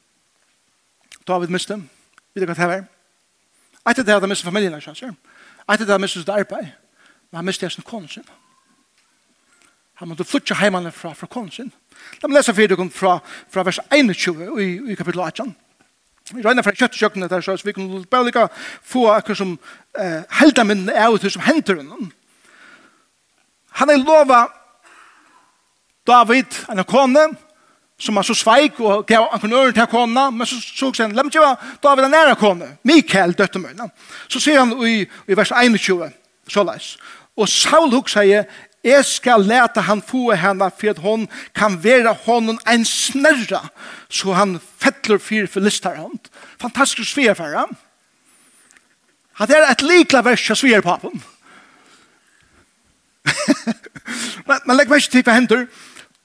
David 1.29 1.49
miste, 1.49 1.77
vet 2.35 2.43
du 2.43 2.47
hva 2.47 2.55
det 2.55 2.63
er. 2.63 2.69
var? 2.69 2.89
Etter 3.91 4.03
det 4.03 4.13
hadde 4.13 4.25
han 4.25 4.29
mistet 4.29 4.49
familien, 4.49 4.75
ikke 4.75 4.95
sant? 4.95 5.19
Etter 5.69 5.85
det 5.85 5.89
hadde 5.89 5.93
han 5.93 6.01
mistet 6.01 6.23
sitt 6.23 6.33
arbeid, 6.33 6.73
men 7.31 7.39
han 7.39 7.45
mistet 7.45 7.73
sin 7.73 7.85
kone 7.85 8.09
sin. 8.09 8.25
Han 10.01 10.09
måtte 10.09 10.25
flytja 10.25 10.57
heimene 10.57 10.89
fra, 10.97 11.13
fra 11.13 11.27
kongen. 11.29 11.69
La 12.23 12.29
meg 12.29 12.39
lese 12.39 12.55
fyrir 12.57 12.81
fra, 12.95 13.19
fra 13.53 13.65
vers 13.69 13.83
21 13.93 14.47
i, 14.57 14.69
i 14.93 14.97
kapitel 14.97 15.21
18. 15.21 15.51
Vi 16.31 16.45
regner 16.45 16.65
fra 16.65 16.73
kjøttkjøkkenet 16.73 17.29
der, 17.29 17.43
så 17.45 17.57
vi 17.65 17.75
kan 17.77 17.91
bare 18.09 18.47
få 18.87 19.11
akkur 19.13 19.37
som 19.37 19.59
eh, 19.99 20.23
helda 20.41 20.65
min 20.65 20.89
er 20.89 21.13
ut 21.13 21.27
som 21.27 21.45
henter 21.45 21.83
henne. 21.83 22.09
Han 23.81 23.93
er 23.93 24.01
lova 24.01 24.47
David, 26.07 26.57
en 26.71 26.85
kone, 26.85 27.27
som 28.01 28.17
han 28.17 28.25
så 28.25 28.35
sveik 28.35 28.81
og 28.81 29.05
gav 29.07 29.29
ankonøren 29.35 29.77
til 29.77 29.91
kona, 29.93 30.31
men 30.33 30.49
så 30.49 30.57
såg 30.65 30.97
han, 31.03 31.13
la 31.13 31.27
meg 31.27 31.35
ikke 31.35 31.77
David 31.85 32.07
en 32.07 32.15
nære 32.17 32.41
kone, 32.41 32.71
Mikael 32.89 33.37
døttemøyna. 33.37 33.91
Så 34.33 34.41
sier 34.41 34.63
han 34.63 34.73
i, 34.81 35.05
i 35.05 35.37
vers 35.37 35.53
21, 35.53 36.09
så 36.49 36.65
leis. 36.65 36.95
Og 37.37 37.49
Saul 37.49 37.93
huk 37.93 38.09
sier, 38.09 38.49
Jeg 38.85 39.05
skal 39.05 39.45
lete 39.45 39.83
han 39.85 40.01
få 40.03 40.33
henne 40.33 40.71
for 40.73 40.91
at 40.91 41.03
hun 41.05 41.27
kan 41.57 41.77
være 41.85 42.15
honom 42.25 42.59
en 42.69 42.85
snerra 42.85 43.67
så 44.09 44.33
han 44.33 44.57
fettler 44.81 45.19
fyr 45.21 45.47
for 45.47 45.61
listar 45.61 45.99
han. 46.01 46.17
Fantastisk 46.61 47.13
sver 47.13 47.35
for 47.35 47.53
ham. 47.53 47.77
Han 49.41 49.53
er 49.53 49.69
et 49.71 49.83
likla 49.83 50.25
vers 50.25 50.51
av 50.51 50.57
på 50.57 50.81
papen. 50.83 51.23
men, 54.49 54.59
men 54.67 54.77
legg 54.77 54.89
meg 54.89 55.01
ikke 55.01 55.13
til 55.13 55.25
hva 55.25 55.37
hender. 55.37 55.67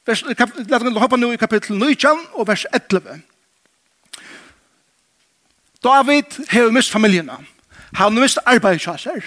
Lad 0.08 0.84
oss 0.86 1.02
hoppa 1.02 1.18
nå 1.18 1.32
i 1.34 1.40
kapittel 1.42 1.76
19 1.76 2.28
og 2.34 2.48
vers 2.48 2.66
11. 2.72 3.22
David 5.84 6.40
har 6.50 6.72
mist 6.72 6.92
familien. 6.92 7.30
Han 7.96 8.14
har 8.14 8.22
mist 8.22 8.40
arbeid 8.46 8.80
seg 8.80 9.24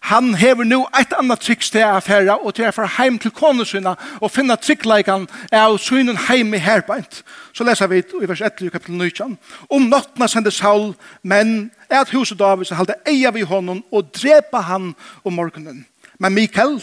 han 0.00 0.34
hever 0.34 0.64
nu 0.64 0.84
eit 0.96 1.12
annat 1.18 1.40
triks 1.40 1.70
til 1.70 1.84
å 1.84 2.00
fære, 2.00 2.38
og 2.40 2.54
til 2.54 2.68
å 2.68 2.86
heim 2.98 3.18
til 3.18 3.32
konesyna, 3.34 3.94
og 4.20 4.30
finna 4.30 4.56
tryggleikan 4.56 5.26
av 5.52 5.78
synen 5.82 6.16
heim 6.28 6.54
i 6.54 6.62
herbeint. 6.62 7.22
Så 7.52 7.64
leser 7.64 7.90
vi 7.90 8.00
i 8.00 8.28
vers 8.30 8.40
1 8.40 8.62
i 8.66 8.70
kapitel 8.70 8.94
19. 8.94 9.38
Om 9.70 9.88
nottena 9.90 10.28
sender 10.28 10.54
Saul, 10.54 10.94
men 11.22 11.70
et 11.90 12.12
huset 12.14 12.38
Davids 12.38 12.70
halde 12.70 12.96
eia 13.06 13.32
vi 13.34 13.42
honom 13.42 13.82
og 13.90 14.12
drepa 14.14 14.62
han 14.70 14.94
om 15.24 15.34
morgenen. 15.34 15.86
Men 16.18 16.34
Mikael, 16.34 16.78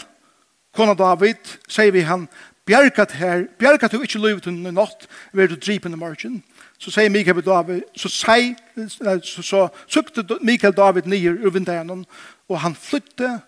kona 0.76 0.94
David, 0.94 1.56
sier 1.68 1.92
vi 1.92 2.04
han, 2.06 2.28
bjergat 2.66 3.12
her, 3.12 3.46
bjergat 3.58 3.92
du 3.92 4.02
ikkje 4.02 4.20
livet 4.20 4.46
under 4.50 4.74
natt, 4.74 5.06
ved 5.32 5.48
du 5.48 5.56
dripen 5.56 5.94
i 5.94 6.00
morgen. 6.00 6.42
Så 6.78 6.90
sier 6.90 7.10
Mikael 7.10 7.44
David, 7.44 7.82
så 7.96 8.10
sier, 8.12 8.56
så, 8.88 9.42
så, 9.42 9.68
så, 9.88 10.02
Mikael 10.42 10.74
David 10.76 11.06
nyer 11.06 11.38
ur 11.40 11.54
vindegjennom, 11.54 12.04
og 12.48 12.60
han 12.62 12.76
flytte 12.78 13.40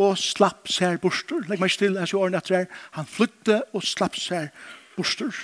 og 0.00 0.18
slapp 0.18 0.68
seg 0.70 1.00
borster. 1.02 1.42
Legg 1.48 1.60
meg 1.60 1.72
stille, 1.72 2.00
jeg 2.00 2.18
årene 2.18 2.40
etter 2.40 2.62
her. 2.62 2.68
Han 2.96 3.08
flytte 3.08 3.62
og 3.76 3.84
slapp 3.84 4.16
seg 4.18 4.50
borster. 4.96 5.34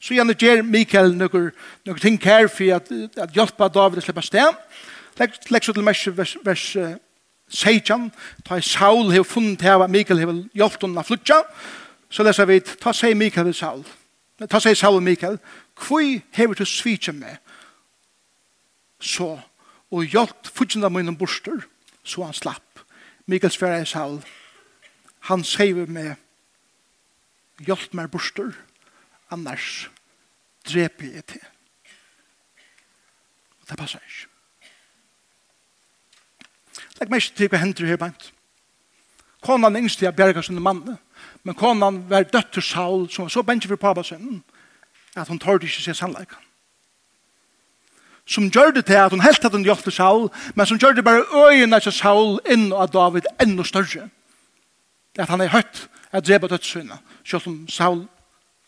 Så 0.00 0.14
gjerne 0.16 0.36
gjør 0.38 0.62
Mikael 0.64 1.12
noen, 1.16 1.50
noen 1.86 2.00
ting 2.00 2.16
her 2.24 2.48
for 2.48 2.76
at, 2.76 2.88
at 3.20 3.36
hjelpe 3.36 3.68
David 3.72 4.00
å 4.00 4.04
slippe 4.04 4.24
sted. 4.24 4.58
Legg, 5.20 5.36
legg 5.52 5.66
så 5.66 5.74
til 5.76 5.84
meg 5.84 5.98
vers, 6.16 6.36
vers 6.44 6.66
uh, 6.80 6.94
16. 7.50 8.08
Ta 8.46 8.56
i 8.56 8.64
Saul 8.64 9.10
har 9.12 9.26
funnet 9.26 9.62
her 9.66 9.82
at 9.82 9.92
Mikael 9.92 10.22
har 10.22 10.32
hjulpet 10.56 10.86
henne 10.86 11.02
å 11.02 11.06
flytte. 11.06 11.40
Så 12.10 12.24
leser 12.26 12.48
vi, 12.48 12.60
ta 12.60 12.94
seg 12.96 13.16
Mikael 13.18 13.50
og 13.50 13.58
Saul. 13.58 13.82
Ta 14.48 14.60
seg 14.62 14.78
Saul 14.78 15.00
og 15.00 15.04
Mikael. 15.04 15.36
Hvor 15.76 16.04
har 16.36 16.54
du 16.56 16.64
svitset 16.64 17.16
meg? 17.16 17.36
Så, 19.00 19.34
og 19.90 20.04
hjelp 20.12 20.48
flyttene 20.54 20.90
mine 20.92 21.16
borster 21.16 21.62
så 22.02 22.24
han 22.24 22.36
slapp. 22.36 22.82
Mikael 23.26 23.52
Sverre 23.52 23.86
Saul, 23.86 24.20
han 25.28 25.44
skrev 25.44 25.84
med 25.88 26.16
hjelp 27.66 27.94
meg 27.94 28.10
borster, 28.10 28.52
annars 29.30 29.90
dreper 30.66 31.14
jeg 31.14 31.26
til. 31.34 31.46
Og 33.60 33.70
det 33.70 33.78
passer 33.78 34.02
ikke. 34.02 34.26
Legg 37.00 37.12
meg 37.12 37.22
ikke 37.22 37.36
til 37.36 37.52
hva 37.52 37.62
hender 37.62 37.88
her 37.88 38.00
bant. 38.00 38.30
Konan 39.40 39.78
yngste 39.78 40.04
jeg 40.04 40.12
å 40.12 40.18
berge 40.18 40.42
sin 40.44 40.60
mann, 40.60 40.82
men 41.44 41.56
konan 41.56 42.02
var 42.10 42.26
døtt 42.28 42.52
til 42.56 42.64
Saul, 42.64 43.06
som 43.08 43.24
var 43.24 43.32
så 43.32 43.44
bensje 43.46 43.70
for 43.70 43.80
pappa 43.80 44.04
sin, 44.04 44.42
at 45.16 45.28
hun 45.28 45.40
tørde 45.40 45.68
ikke 45.68 45.84
se 45.86 45.94
sannleikene 45.96 46.49
som 48.30 48.46
gjør 48.50 48.70
det 48.70 48.84
til 48.86 48.94
at 48.94 49.10
hun 49.10 49.22
helt 49.24 49.42
hatt 49.42 49.54
hun 49.56 49.66
hjelpte 49.66 49.90
Saul, 49.90 50.28
men 50.54 50.66
som 50.66 50.78
gjør 50.78 50.94
det 50.94 51.04
bare 51.04 51.26
øyene 51.50 51.80
til 51.82 51.92
Saul 51.92 52.38
inn 52.46 52.70
og 52.72 52.92
David 52.92 53.26
enda 53.42 53.66
større. 53.66 54.06
Det 55.16 55.24
at 55.24 55.32
han 55.32 55.42
er 55.42 55.50
høyt 55.50 55.88
at 56.12 56.26
drepa 56.26 56.46
dødssynet, 56.46 56.98
selv 57.24 57.48
om 57.50 57.68
Saul, 57.68 58.04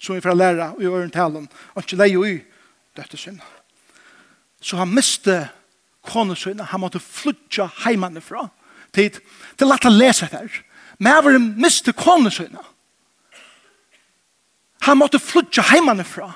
som 0.00 0.16
vi 0.16 0.20
får 0.20 0.34
lære 0.34 0.72
i 0.80 0.90
øren 0.90 1.10
talen, 1.10 1.48
og 1.74 1.82
ikke 1.82 1.96
leie 1.96 2.34
i 2.34 2.40
dødssynet. 2.96 3.46
Så 4.60 4.76
han 4.76 4.94
miste 4.94 5.48
konesynet, 6.02 6.66
han 6.66 6.80
måtte 6.80 7.00
flytja 7.00 7.68
heimene 7.84 8.20
fra, 8.20 8.48
til, 8.94 9.14
til 9.58 9.72
at 9.72 9.82
han 9.82 9.98
lese 9.98 10.28
der. 10.30 10.50
Men 10.98 11.12
han 11.12 11.54
miste 11.58 11.92
konesyna. 11.92 12.62
Han 14.82 14.98
måtte 14.98 15.18
flytja 15.18 15.62
heimane 15.70 16.04
fra, 16.04 16.32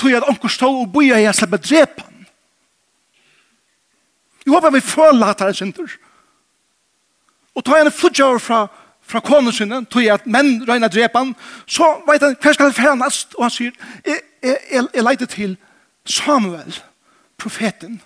tog 0.00 0.16
at 0.16 0.28
onkur 0.28 0.48
stå 0.48 0.68
og 0.80 0.92
boja 0.92 1.18
i 1.20 1.26
a 1.28 1.32
slipper 1.36 1.60
drepa 1.60 2.06
han. 2.06 2.26
Jeg 4.46 4.54
håper 4.54 4.72
vi 4.72 4.80
føler 4.80 5.26
at 5.26 5.40
han 5.44 5.54
synder. 5.54 5.96
Og 7.54 7.64
tog 7.64 7.76
han 7.76 7.86
en 7.86 8.22
over 8.24 8.38
fra, 8.38 8.60
fra 9.02 9.20
konen 9.20 9.52
sinne, 9.52 9.84
tog 9.84 10.06
at 10.08 10.26
menn 10.26 10.62
røyna 10.68 10.88
drepa 10.88 11.24
han, 11.24 11.34
så 11.66 11.90
vet 12.08 12.22
han 12.22 12.36
hver 12.40 12.56
skal 12.56 12.70
han 12.70 12.76
færa 12.76 12.94
nast, 12.94 13.34
og 13.34 13.44
han 13.44 13.50
sier, 13.50 13.72
jeg, 14.06 14.20
jeg, 14.42 14.56
jeg, 14.72 14.86
jeg 14.94 15.04
leide 15.04 15.26
til 15.26 15.56
Samuel, 16.06 16.80
profeten. 17.38 18.00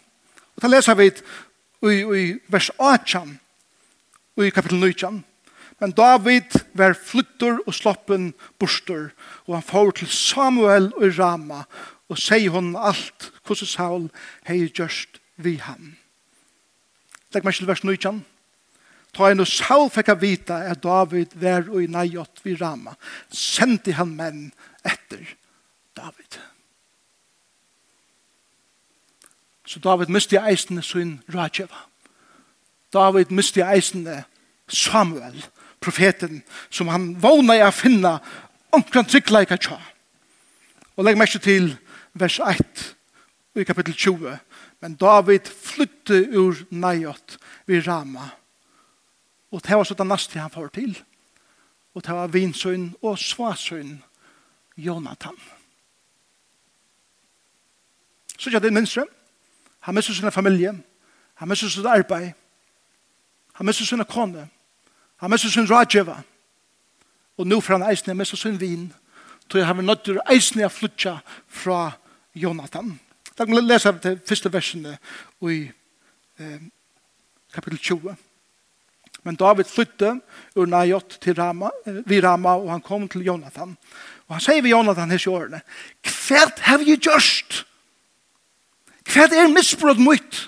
Og 0.57 0.63
da 0.63 0.71
leser 0.73 0.99
vi 0.99 1.11
i, 1.11 2.01
i 2.01 2.25
vers 2.49 2.71
18, 2.79 3.39
og 4.37 4.47
i 4.47 4.51
kapitel 4.51 4.81
19, 4.81 5.25
Men 5.81 5.91
David 5.91 6.55
var 6.73 6.95
flyttur 6.95 7.59
og 7.67 7.75
sloppen 7.75 8.33
bostur, 8.59 9.11
og 9.47 9.57
han 9.57 9.67
får 9.67 9.91
til 9.91 10.09
Samuel 10.09 10.93
og 10.95 11.19
Rama, 11.19 11.65
og 12.09 12.21
sier 12.21 12.53
hon 12.55 12.75
alt 12.77 13.31
hvordan 13.45 13.69
Saul 13.69 14.07
hei 14.47 14.69
gjørst 14.69 15.19
vi 15.37 15.57
ham. 15.59 15.95
Legg 17.35 17.47
meg 17.47 17.57
til 17.57 17.67
vers 17.67 17.83
19. 17.83 18.23
Ta 19.15 19.31
en 19.31 19.43
og 19.43 19.51
Saul 19.51 19.91
fikk 19.91 20.13
jeg 20.13 20.23
vita 20.23 20.61
at 20.71 20.83
David 20.83 21.35
var 21.43 21.67
og 21.71 21.83
i 21.83 21.91
neiot 21.91 22.43
vi 22.45 22.55
Rama. 22.61 22.95
Sendi 23.31 23.95
han 23.99 24.15
menn 24.15 24.45
etter 24.87 25.25
David. 25.97 26.39
Så 29.67 29.81
David 29.83 30.13
miste 30.13 30.39
eisene 30.39 30.83
sin 30.83 31.19
rådgjeva. 31.35 31.87
David 32.95 33.35
miste 33.35 33.65
eisene 33.67 34.23
Samuel. 34.69 35.43
Samuel 35.43 35.45
profeten 35.85 36.43
som 36.71 36.89
han 36.89 37.13
vågna 37.21 37.59
i 37.59 37.65
å 37.65 37.73
finne 37.75 38.17
omkring 38.75 39.07
tryggleika 39.09 39.59
tja. 39.61 39.79
Og 40.97 41.05
legg 41.05 41.19
mest 41.19 41.41
til 41.45 41.75
vers 42.15 42.39
1 42.41 42.85
i 43.61 43.67
kapittel 43.67 43.95
20. 43.95 44.39
Men 44.81 44.97
David 45.01 45.49
flytte 45.49 46.25
ur 46.33 46.65
Najot 46.71 47.39
vid 47.67 47.87
Rama. 47.87 48.31
Og 49.55 49.63
det 49.63 49.77
var 49.77 49.87
sånn 49.87 50.09
nasti 50.11 50.41
han 50.43 50.53
får 50.53 50.73
til. 50.75 50.95
Og 51.95 52.03
det 52.03 52.15
var 52.15 52.33
vinsøyn 52.33 52.91
og 53.03 53.19
svasøyn 53.23 54.01
Jonathan. 54.77 55.37
Så 58.39 58.51
ja, 58.51 58.59
det 58.59 58.73
er. 58.75 59.07
Han 59.81 59.95
mistet 59.95 60.17
sin 60.17 60.33
familie. 60.33 60.75
Han 61.35 61.49
mistet 61.49 61.73
sin 61.73 61.87
arbeid. 61.87 62.33
Han 63.55 63.67
mistet 63.67 63.89
sin 63.89 64.05
kone. 64.05 64.39
Han 64.41 64.51
Han 65.23 65.31
mest 65.31 65.53
sin 65.53 65.71
rådgjøver. 65.71 66.23
Og 67.39 67.47
nå 67.47 67.61
får 67.61 67.79
han 67.79 67.89
eisen 67.91 68.17
mest 68.17 68.39
sin 68.39 68.61
vin. 68.61 68.93
Så 69.51 69.59
jeg 69.59 69.67
har 69.67 69.77
vært 69.77 69.87
nødt 69.87 70.05
til 70.07 70.21
eisen 70.31 70.61
jeg 70.61 70.73
flytja 70.73 71.19
fra 71.49 71.93
Jonathan. 72.35 72.95
Da 73.39 73.45
kan 73.45 73.55
vi 73.55 73.61
lese 73.63 73.93
de 74.03 74.15
første 74.27 74.53
versene 74.53 74.97
i 75.43 75.59
eh, 76.39 76.63
kapittel 77.55 77.79
20. 77.79 78.17
Men 79.25 79.39
David 79.41 79.65
flytte 79.65 80.11
ur 80.57 80.67
Najot 80.67 81.19
til 81.21 81.35
Rama, 81.39 81.71
vid 82.07 82.25
Rama, 82.25 82.57
og 82.61 82.71
han 82.71 82.83
kom 82.85 83.09
til 83.09 83.25
Jonathan. 83.25 83.77
Og 84.29 84.35
han 84.37 84.45
sier 84.45 84.63
ved 84.63 84.75
Jonathan 84.75 85.11
hans 85.11 85.27
i 85.27 85.33
årene, 85.33 85.61
Hva 86.05 86.45
har 86.67 86.83
vi 86.83 86.97
gjort? 86.97 87.65
Hva 89.09 89.29
er 89.29 89.53
misbrott 89.53 90.01
mot?» 90.01 90.43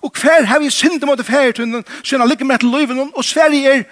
Og 0.00 0.12
hver 0.16 0.44
har 0.48 0.58
vi 0.58 0.70
synd 0.70 1.04
mot 1.04 1.24
færtunnen, 1.26 1.84
synd 2.02 2.28
ligger 2.28 2.44
med 2.44 2.58
til 2.58 2.68
løyven, 2.68 3.12
og 3.14 3.24
Sverige 3.24 3.68
er, 3.68 3.82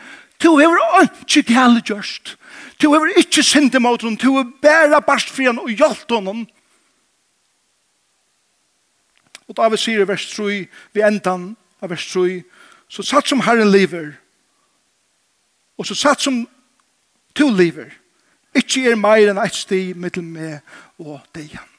du 0.42 0.56
har 0.56 1.08
ikke 1.28 1.54
gale 1.54 1.80
gjørst. 1.80 2.36
Du 2.82 2.92
har 2.92 3.06
ikke 3.16 3.42
synd 3.42 3.78
mot 3.78 4.02
henne, 4.02 4.16
to 4.16 4.36
hever 4.36 4.50
bare 4.62 5.02
barstfrien 5.02 5.58
og 5.58 5.68
hjelpt 5.68 6.10
honom. 6.10 6.46
Og 9.48 9.56
da 9.56 9.68
vi 9.68 9.80
sier 9.80 10.04
i 10.04 10.08
vers 10.08 10.26
3, 10.34 10.66
vi 10.92 11.04
endan 11.04 11.56
av 11.82 11.90
vers 11.90 12.04
3, 12.12 12.42
så 12.88 13.02
satt 13.02 13.28
som 13.28 13.40
Herren 13.44 13.72
lever, 13.72 14.12
og 15.78 15.86
så 15.86 15.94
satt 15.94 16.22
som 16.24 16.44
to 17.34 17.48
lever, 17.50 17.90
ikke 18.56 18.90
er 18.90 19.00
meir 19.00 19.30
enn 19.30 19.40
eit 19.40 19.56
sti 19.56 19.92
mittel 19.96 20.24
med 20.24 20.60
og 20.98 21.20
degen. 21.36 21.77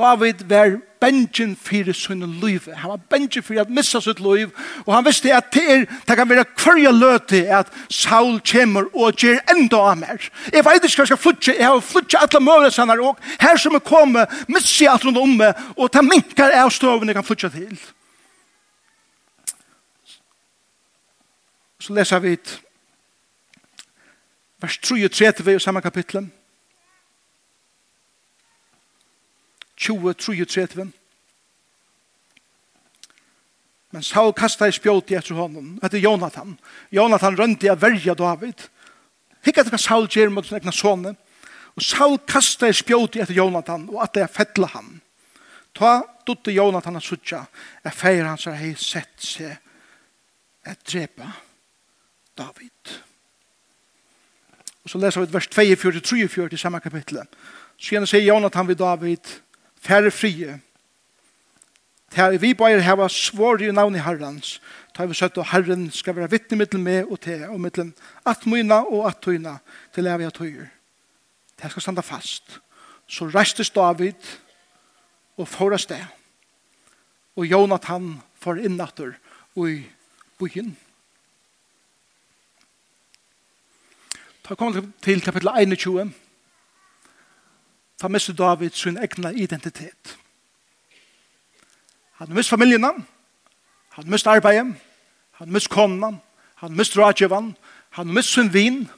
David 0.00 0.44
var 0.48 0.78
bengen 1.00 1.56
fyrir 1.56 1.92
sin 1.92 2.40
liv. 2.40 2.60
Han 2.74 2.90
var 2.90 3.00
bengen 3.10 3.42
fyrir 3.42 3.60
at 3.60 3.70
missa 3.70 4.00
sitt 4.00 4.20
liv. 4.20 4.48
Og 4.86 4.94
han 4.94 5.04
visste 5.04 5.34
at 5.34 5.52
det 5.54 5.64
er, 5.72 5.84
det 6.08 6.16
kan 6.16 6.28
være 6.28 6.44
kvarja 6.56 6.90
løte 6.90 7.42
at 7.58 7.72
Saul 7.90 8.40
kommer 8.52 8.88
og 8.94 9.12
gjør 9.20 9.40
enda 9.52 9.82
av 9.90 9.98
mer. 10.00 10.24
Jeg 10.52 10.64
vet 10.64 10.84
ikke 10.84 10.96
hva 10.96 11.06
jeg 11.06 11.12
skal 11.12 11.22
flytje. 11.26 11.56
Jeg 11.58 11.66
har 11.66 11.84
flytje 11.84 12.22
alle 12.22 12.42
møvres 12.44 12.80
han 12.80 12.92
her 12.92 13.04
og 13.04 13.20
her 13.40 13.60
som 13.60 13.76
er 13.76 13.84
kommet, 13.84 14.40
missa 14.48 14.84
jeg 14.84 14.92
alt 14.92 15.04
rundt 15.04 15.20
om 15.20 15.36
meg 15.42 15.64
og 15.76 15.92
ta 15.92 16.02
minkar 16.04 16.56
av 16.62 16.72
stoven 16.72 17.08
jeg 17.08 17.20
kan 17.20 17.28
flytje 17.28 17.52
til. 17.54 17.78
Så 21.80 21.96
leser 21.96 22.20
vi 22.20 22.36
vers 24.60 24.76
33 24.84 25.56
i 25.56 25.58
samme 25.60 25.80
kapitlet. 25.80 26.39
20, 29.80 30.14
33. 30.14 30.86
Men 33.90 34.04
Saul 34.06 34.34
kastet 34.36 34.70
i 34.70 34.76
spjåti 34.76 35.16
etter 35.18 35.34
honom, 35.34 35.72
etter 35.82 35.98
Jonathan. 35.98 36.54
Jonathan 36.94 37.38
rønte 37.38 37.66
i 37.66 37.74
verja 37.74 38.14
David. 38.14 38.68
Hikket 39.42 39.64
etter 39.64 39.74
hva 39.74 39.82
Saul 39.82 40.06
gjør 40.10 40.30
mot 40.34 40.46
sin 40.46 40.60
egna 40.60 40.74
sånne. 40.74 41.14
Og 41.74 41.86
Saul 41.86 42.18
kastet 42.28 42.70
i 42.70 42.78
spjåti 42.82 43.22
etter 43.22 43.34
Jonathan, 43.34 43.88
og 43.90 44.02
at 44.04 44.14
det 44.14 44.26
er 44.26 44.32
fettla 44.34 44.68
han. 44.76 45.00
Ta 45.74 46.00
dutte 46.26 46.52
Jonathan 46.52 46.98
og 46.98 47.04
suttja, 47.04 47.44
er 47.82 47.94
feir 47.94 48.26
hans 48.26 48.46
har 48.50 48.58
hei 48.58 48.74
sett 48.78 49.14
seg 49.22 49.56
et 50.66 50.82
drepa 50.84 51.30
David. 52.38 52.96
Og 54.84 54.92
så 54.92 55.00
leser 55.00 55.24
vi 55.24 55.32
vers 55.34 55.48
2, 55.50 55.66
4, 55.76 56.00
3, 56.00 56.28
4 56.28 56.48
i 56.52 56.60
samme 56.60 56.80
kapitlet. 56.84 57.38
Så 57.78 57.94
gjerne 57.94 58.08
sier 58.10 58.26
Jonathan 58.26 58.68
vid 58.68 58.80
David, 58.80 59.32
færre 59.80 60.10
frie. 60.10 60.60
Ta 62.10 62.28
vi 62.34 62.54
bare 62.54 62.82
hava 62.82 63.08
svår 63.08 63.62
i 63.62 63.70
navn 63.72 63.94
i 63.94 64.02
herrens, 64.02 64.58
ta 64.94 65.06
vi 65.06 65.14
søtt 65.14 65.38
og 65.38 65.46
herren 65.52 65.88
skal 65.94 66.16
være 66.16 66.30
vittne 66.32 66.58
mittel 66.58 66.82
med 66.82 67.06
og 67.06 67.20
te, 67.22 67.36
og 67.48 67.60
mittel 67.60 67.92
at 68.26 68.46
myna 68.46 68.82
og 68.82 69.06
at 69.08 69.20
tøyna 69.22 69.58
til 69.94 70.10
jeg 70.10 70.26
at 70.26 70.34
tøyer. 70.34 70.66
Det 71.60 71.70
skal 71.70 71.82
standa 71.82 72.02
fast. 72.02 72.58
Så 73.06 73.26
restes 73.28 73.70
David 73.70 74.14
og 75.36 75.48
forast 75.48 75.88
det. 75.88 76.02
Og 77.36 77.46
Jonathan 77.46 78.20
får 78.40 78.64
innatter 78.64 79.14
og 79.56 79.70
i 79.70 79.82
byen. 80.38 80.76
Ta 84.44 84.56
kom 84.58 84.92
til 85.02 85.22
kapittel 85.22 85.50
21 85.62 86.10
for 88.00 88.08
mister 88.08 88.32
David 88.32 88.70
sin 88.70 88.98
egna 88.98 89.30
identitet. 89.30 90.16
Han 92.12 92.34
mister 92.34 92.56
familien, 92.56 93.06
han 93.88 94.10
mister 94.10 94.30
arbeidet, 94.30 94.74
han 95.30 95.52
mister 95.52 95.74
konen, 95.74 96.20
han 96.54 96.72
mister 96.76 97.00
rådgjøven, 97.00 97.56
han 97.90 98.06
mister 98.06 98.42
sin 98.42 98.52
vin, 98.52 98.88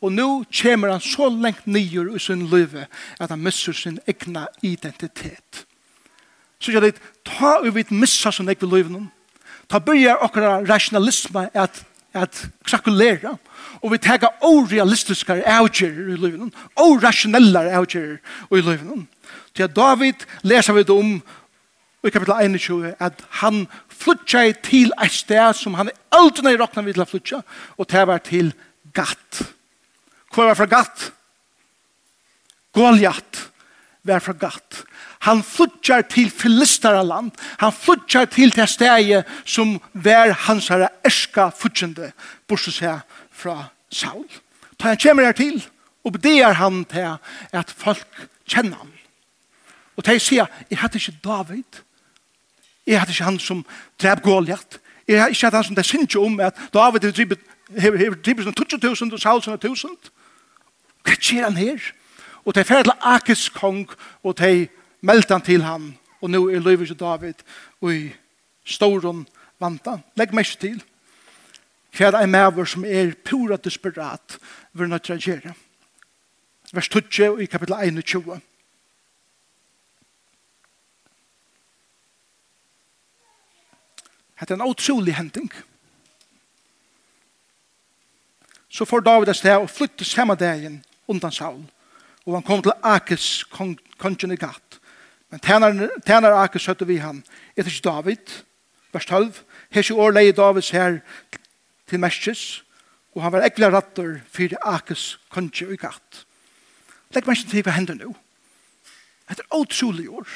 og 0.00 0.12
nu 0.12 0.44
kommer 0.62 0.90
han 0.90 1.00
så 1.00 1.28
lengt 1.28 1.66
nye 1.66 2.16
i 2.16 2.18
sin 2.18 2.46
liv 2.46 2.76
at 3.20 3.30
han 3.30 3.38
mister 3.38 3.72
sin 3.72 3.98
egna 4.06 4.46
identitet. 4.62 5.66
Så 6.60 6.72
jeg 6.72 6.82
vet, 6.82 7.02
ta 7.24 7.58
og 7.60 7.74
vi 7.74 7.84
missa 7.90 8.30
sin 8.30 8.48
egna 8.48 8.76
liv 8.76 8.90
Ta 9.68 9.78
byrjar 9.78 10.18
akkurat 10.22 10.68
rationalisme 10.68 11.50
at 11.54 11.84
at 12.14 12.48
krakulera, 12.64 13.36
og 13.82 13.92
vi 13.92 13.98
tega 14.02 14.30
orealistiske 14.44 15.38
avgjerer 15.46 16.14
i 16.14 16.18
løyven, 16.18 16.52
orasjonelle 16.76 17.68
avgjerer 17.78 18.18
i 18.50 18.62
livet 18.62 19.06
Til 19.54 19.68
David 19.68 20.24
leser 20.42 20.72
vi 20.72 20.82
det 20.82 20.94
om 20.94 21.18
i 22.06 22.10
kapitel 22.10 22.34
21, 22.34 22.94
at 23.00 23.24
han 23.42 23.66
flutja 23.90 24.52
til 24.62 24.92
et 25.02 25.12
sted 25.12 25.54
som 25.58 25.74
han 25.74 25.90
aldri 26.14 26.46
nei 26.46 26.56
råkna 26.56 26.84
vid 26.86 26.94
til 26.94 27.04
å 27.04 27.08
flutja, 27.10 27.40
og 27.76 27.88
det 27.90 28.04
var 28.06 28.22
til 28.24 28.52
gatt. 28.94 29.42
Hva 30.32 30.50
var 30.50 30.58
fra 30.58 30.68
gatt? 30.70 31.08
Goliath 32.72 33.48
var 34.08 34.22
fra 34.24 34.32
gatt. 34.32 34.84
Han 35.26 35.42
flutjar 35.42 36.02
til 36.10 36.30
filistara 36.30 37.02
land. 37.02 37.30
Han 37.58 37.72
flutjar 37.72 38.24
til 38.30 38.52
det 38.54 38.68
steget 38.70 39.26
som 39.44 39.80
var 39.92 40.32
hans 40.46 40.68
herre 40.72 40.88
erska 41.04 41.50
futjende, 41.50 42.12
bortsett 42.48 42.78
seg 42.78 43.00
fra 43.34 43.68
Saul. 43.90 44.26
Ta 44.78 44.88
han 44.92 45.02
kommer 45.02 45.26
her 45.26 45.36
til, 45.36 45.58
og 46.04 46.12
bedeer 46.14 46.52
han 46.60 46.84
til 46.88 47.18
at 47.52 47.74
folk 47.76 48.28
kjenner 48.48 48.76
han. 48.78 48.92
Og 49.98 50.06
de 50.06 50.18
sier, 50.22 50.46
jeg 50.70 50.78
hadde 50.78 50.98
ikke 51.00 51.18
David, 51.24 51.82
jeg 52.86 53.00
hadde 53.00 53.12
ikke 53.12 53.26
han 53.26 53.38
som 53.42 53.66
drep 54.00 54.22
Goliath, 54.22 54.78
jeg 55.08 55.20
hadde 55.20 55.34
ikke 55.34 55.50
han 55.50 55.64
som 55.64 55.74
det 55.74 55.86
synes 55.86 56.14
jo 56.14 56.24
om 56.24 56.40
at 56.40 56.54
David 56.72 57.04
har 57.04 57.12
drivet 57.12 57.38
har 57.68 57.90
drivit, 57.90 58.44
har 58.44 58.46
og 58.46 58.46
har 58.46 58.46
drivit, 58.46 58.46
har 58.46 58.56
drivit, 58.56 58.86
har 59.46 59.56
drivit, 59.56 60.10
har 61.56 61.97
Og 62.48 62.54
de 62.56 62.64
fer 62.64 62.82
til 62.82 62.92
Akis 63.04 63.48
kong, 63.52 63.90
og 64.24 64.38
de 64.38 64.68
meldte 65.04 65.36
han 65.36 65.44
til 65.44 65.62
han. 65.62 65.90
Og 66.24 66.30
nå 66.32 66.46
er 66.48 66.64
Løyvis 66.64 66.94
og 66.94 67.00
David 67.00 67.44
og 67.80 67.92
i 67.92 68.06
Storon 68.64 69.26
vanta. 69.60 69.98
Legg 70.16 70.32
meg 70.32 70.48
ikke 70.48 70.62
til. 70.62 70.80
Hva 71.92 72.12
er 72.22 72.30
maver 72.30 72.64
som 72.64 72.84
er 72.88 73.12
pura 73.24 73.60
desperat 73.60 74.38
vil 74.72 74.88
nødt 74.88 75.04
til 75.04 75.18
å 75.18 75.20
gjøre. 75.20 75.54
Vers 76.72 76.88
20 76.88 77.42
i 77.42 77.46
kapittel 77.52 77.76
21. 77.76 78.40
Hette 84.40 84.54
en 84.54 84.68
utrolig 84.68 85.16
hending. 85.20 85.50
Så 88.68 88.84
får 88.84 89.00
David 89.00 89.28
et 89.28 89.36
sted 89.36 89.56
og 89.56 89.70
flyttes 89.70 90.16
samme 90.16 90.36
dagen 90.38 90.84
undan 91.08 91.32
Saul 91.32 91.66
og 92.28 92.34
han 92.36 92.44
kom 92.44 92.60
til 92.62 92.76
Akis, 92.84 93.44
kongen 93.48 94.32
i 94.32 94.36
gatt. 94.36 94.76
Men 95.32 95.40
tænar, 95.40 95.88
tænar 96.04 96.36
Akis 96.42 96.66
høtte 96.68 96.86
vi 96.86 96.98
han. 97.00 97.22
Etter 97.56 97.72
ikke 97.72 97.88
David, 97.88 98.34
vers 98.92 99.06
12, 99.08 99.38
hese 99.72 99.94
år 99.94 100.12
leie 100.12 100.32
Davids 100.36 100.70
her 100.70 100.98
til 101.88 102.00
Merskis, 102.00 102.64
og 103.16 103.22
han 103.24 103.32
var 103.32 103.46
ekla 103.48 103.70
rattor 103.72 104.20
for 104.28 104.58
Akis, 104.60 105.16
kongen 105.32 105.72
i 105.72 105.80
gatt. 105.80 106.26
Legg 107.16 107.24
meg 107.24 107.40
ikke 107.40 107.50
til 107.50 107.64
hva 107.64 107.76
hender 107.78 107.96
nå. 107.96 108.12
Etter 109.32 109.48
åtrolig 109.56 110.10
år, 110.12 110.28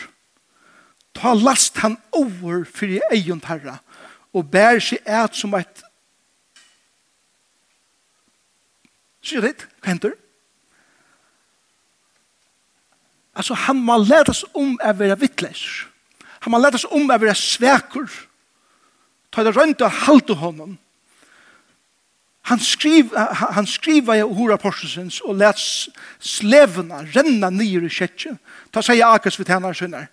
ta 1.12 1.34
last 1.36 1.76
han 1.84 1.98
over 2.16 2.64
for 2.64 2.88
egen 3.12 3.44
herre, 3.44 3.78
og 4.32 4.48
bær 4.48 4.80
seg 4.80 5.04
et 5.04 5.36
som 5.36 5.54
et 5.60 5.88
Sier 9.22 9.44
det? 9.44 9.68
Hva 9.78 9.92
hender? 9.92 10.16
Altså, 13.34 13.54
han 13.54 13.80
må 13.80 13.96
läras 14.04 14.44
om 14.52 14.76
å 14.76 14.92
være 14.98 15.16
vittles. 15.20 15.62
Han 16.44 16.52
må 16.52 16.60
läras 16.60 16.84
om 16.84 17.08
å 17.08 17.18
være 17.18 17.34
svekur. 17.38 18.10
Ta 19.32 19.44
det 19.44 19.54
rundt 19.56 19.80
og 19.80 20.00
halte 20.04 20.36
honom. 20.36 20.76
Han 22.50 22.58
skriv 22.58 23.12
han 23.54 23.66
skriva 23.70 24.16
i 24.18 24.24
hora 24.26 24.56
porsens 24.58 25.20
og 25.22 25.38
let 25.38 25.60
slevna 26.18 27.04
renna 27.14 27.52
ner 27.54 27.86
i 27.86 27.90
kjetchen. 27.90 28.38
Ta 28.74 28.82
sig 28.82 29.02
Akas 29.02 29.38
vi 29.38 29.46
tjener 29.46 29.76
sønner. 29.78 30.08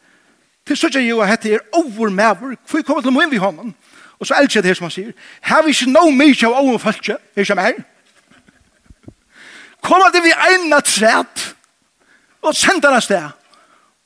Til 0.65 0.77
så 0.77 0.91
sier 0.93 1.07
jo 1.07 1.23
at 1.25 1.33
dette 1.33 1.55
er 1.57 1.65
over 1.73 2.13
mäver. 2.13 2.53
Får 2.69 2.85
komma 2.85 3.01
till 3.01 3.17
inn 3.17 3.31
vi 3.31 3.41
hånden? 3.41 3.73
Og 4.19 4.27
så 4.27 4.35
älskar 4.35 4.61
det 4.61 4.75
som 4.77 4.85
han 4.85 4.91
sier. 4.91 5.13
Här 5.41 5.63
vi 5.63 5.71
ikke 5.71 5.89
nå 5.89 6.11
mye 6.11 6.47
av 6.47 6.59
ovenfalske. 6.59 7.13
Är 7.13 7.41
det 7.41 7.45
som 7.45 7.57
här? 7.57 7.83
Kommer 9.81 10.11
det 10.11 10.21
vi 10.21 10.31
ena 10.31 10.81
trätt? 10.81 11.55
og 12.41 12.55
sender 12.55 12.93
han 12.93 13.01
sted. 13.01 13.29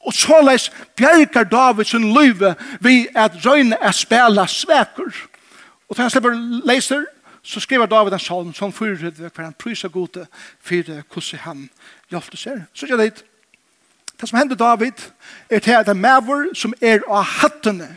Og 0.04 0.14
såleis 0.14 0.72
bjerker 0.96 1.44
David 1.44 1.86
sin 1.86 2.14
løyve 2.14 2.56
vi 2.82 3.08
at 3.16 3.38
røyne 3.46 3.78
er 3.82 3.92
spela 3.92 4.48
svekur. 4.48 5.14
Og 5.90 5.96
til 5.96 6.02
han 6.02 6.12
slipper 6.12 6.36
leiser, 6.66 7.06
så 7.44 7.60
skriver 7.60 7.86
David 7.86 8.14
en 8.14 8.20
salm 8.20 8.54
som 8.54 8.74
fyrir 8.74 9.12
hver 9.12 9.44
han 9.44 9.56
prysa 9.60 9.88
gode 9.88 10.26
fyrir 10.62 11.04
hvordan 11.14 11.40
han 11.40 11.70
hjelpte 12.12 12.38
seg. 12.38 12.64
Så 12.74 12.88
gjør 12.88 13.04
det. 13.04 13.24
Det 14.20 14.30
som 14.30 14.40
hender 14.40 14.56
David 14.56 15.10
er 15.50 15.60
til 15.60 15.72
at 15.72 15.90
en 15.90 16.00
maver 16.00 16.54
som 16.56 16.74
er 16.82 17.04
av 17.08 17.24
hattene 17.24 17.90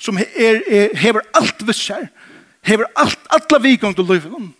som 0.00 0.16
er, 0.18 0.62
er, 0.64 0.96
hever 0.96 1.20
alt 1.36 1.66
visser 1.68 2.08
hever 2.64 2.88
alt, 2.96 3.18
alla 3.30 3.60
vikong 3.62 3.94
til 3.96 4.08
løyven 4.08 4.50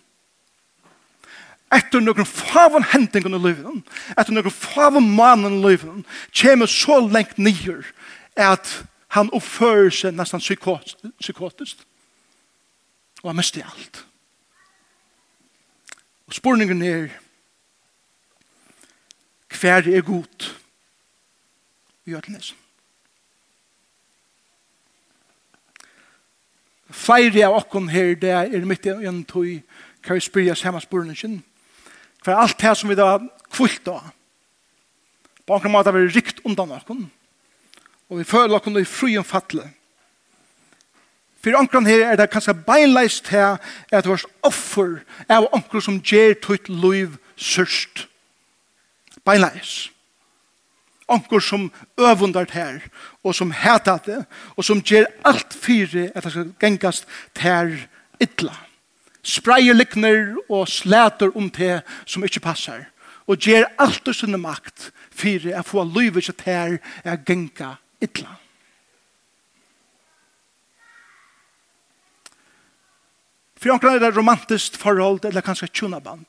etter 1.71 2.03
noen 2.03 2.27
favon 2.27 2.83
hendingen 2.91 3.37
i 3.37 3.41
livet, 3.41 3.91
etter 4.17 4.35
noen 4.35 4.53
favon 4.53 5.07
mannen 5.15 5.59
i 5.59 5.63
livet, 5.69 6.05
kommer 6.35 6.67
så 6.69 6.99
lengt 7.07 7.39
nyer 7.39 7.85
at 8.35 8.83
han 9.15 9.31
oppfører 9.35 9.91
seg 9.91 10.15
nesten 10.15 10.39
psykotisk. 10.41 11.83
Og 13.21 13.29
han 13.29 13.37
mister 13.37 13.67
alt. 13.67 14.05
Og 16.27 16.35
spurningen 16.35 16.81
er, 16.81 17.11
hver 19.51 19.87
er 19.91 20.01
god 20.01 20.47
i 22.07 22.15
Ødelnesen? 22.15 22.57
Feire 26.91 27.45
av 27.47 27.55
okken 27.55 27.87
her, 27.91 28.15
det 28.19 28.31
er 28.31 28.65
mitt 28.67 28.85
i 28.85 28.91
en 29.07 29.23
tog, 29.27 29.47
kan 30.03 30.17
vi 30.17 30.23
spyrja 30.23 30.55
samme 30.55 30.81
spurningen, 30.83 31.39
for 32.21 32.37
alt 32.37 32.59
det 32.61 32.73
som 32.77 32.89
vi 32.89 32.97
da 32.97 33.17
kvult 33.51 33.83
da. 33.85 33.99
På 35.45 35.57
anker 35.57 35.73
måte 35.73 35.93
vi 35.95 36.07
rikt 36.07 36.41
undan 36.45 36.71
okken, 36.75 37.05
og 38.09 38.19
vi 38.21 38.27
føler 38.27 38.59
okken 38.59 38.77
i 38.77 39.17
og 39.17 39.25
fatle. 39.25 39.65
For 41.41 41.57
ankeren 41.57 41.89
her 41.89 42.05
er 42.05 42.19
det 42.19 42.29
kanskje 42.29 42.53
beinleist 42.53 43.31
her 43.33 43.57
at 43.89 44.05
vårt 44.05 44.27
offer 44.45 44.99
er 45.25 45.47
anker 45.55 45.81
som 45.81 45.97
gjør 45.97 46.35
tøyt 46.43 46.69
liv 46.69 47.17
sørst. 47.35 48.05
Beinleis. 49.25 49.89
Anker 51.09 51.41
som 51.43 51.71
øvundar 51.99 52.45
her, 52.53 52.79
og 53.23 53.35
som 53.35 53.51
heter 53.51 53.97
det, 54.05 54.19
og 54.55 54.63
som 54.63 54.81
gjør 54.85 55.09
alt 55.25 55.53
fire 55.53 56.11
at 56.15 56.23
det 56.23 56.31
skal 56.31 56.53
gengast 56.61 57.09
ter 57.35 57.73
ytla 58.21 58.53
spreier 59.23 59.77
likner 59.77 60.35
og 60.49 60.67
slæter 60.67 61.35
om 61.37 61.49
det 61.49 61.81
som 62.05 62.23
ikke 62.23 62.43
passer. 62.43 62.85
Og 63.27 63.37
gjør 63.37 63.69
alt 63.79 64.07
og 64.07 64.17
sinne 64.17 64.39
makt 64.41 64.89
for 65.13 65.49
å 65.53 65.65
få 65.65 65.83
livet 65.87 66.27
til 66.27 66.45
her 66.45 66.77
er 67.05 67.21
genka 67.25 67.75
ytla. 68.01 68.37
For 73.61 73.69
omkring 73.69 73.99
er 73.99 73.99
det 74.07 74.15
romantiskt 74.17 74.77
forhold 74.81 75.25
eller 75.25 75.45
kanskje 75.45 75.69
tjunaband. 75.69 76.25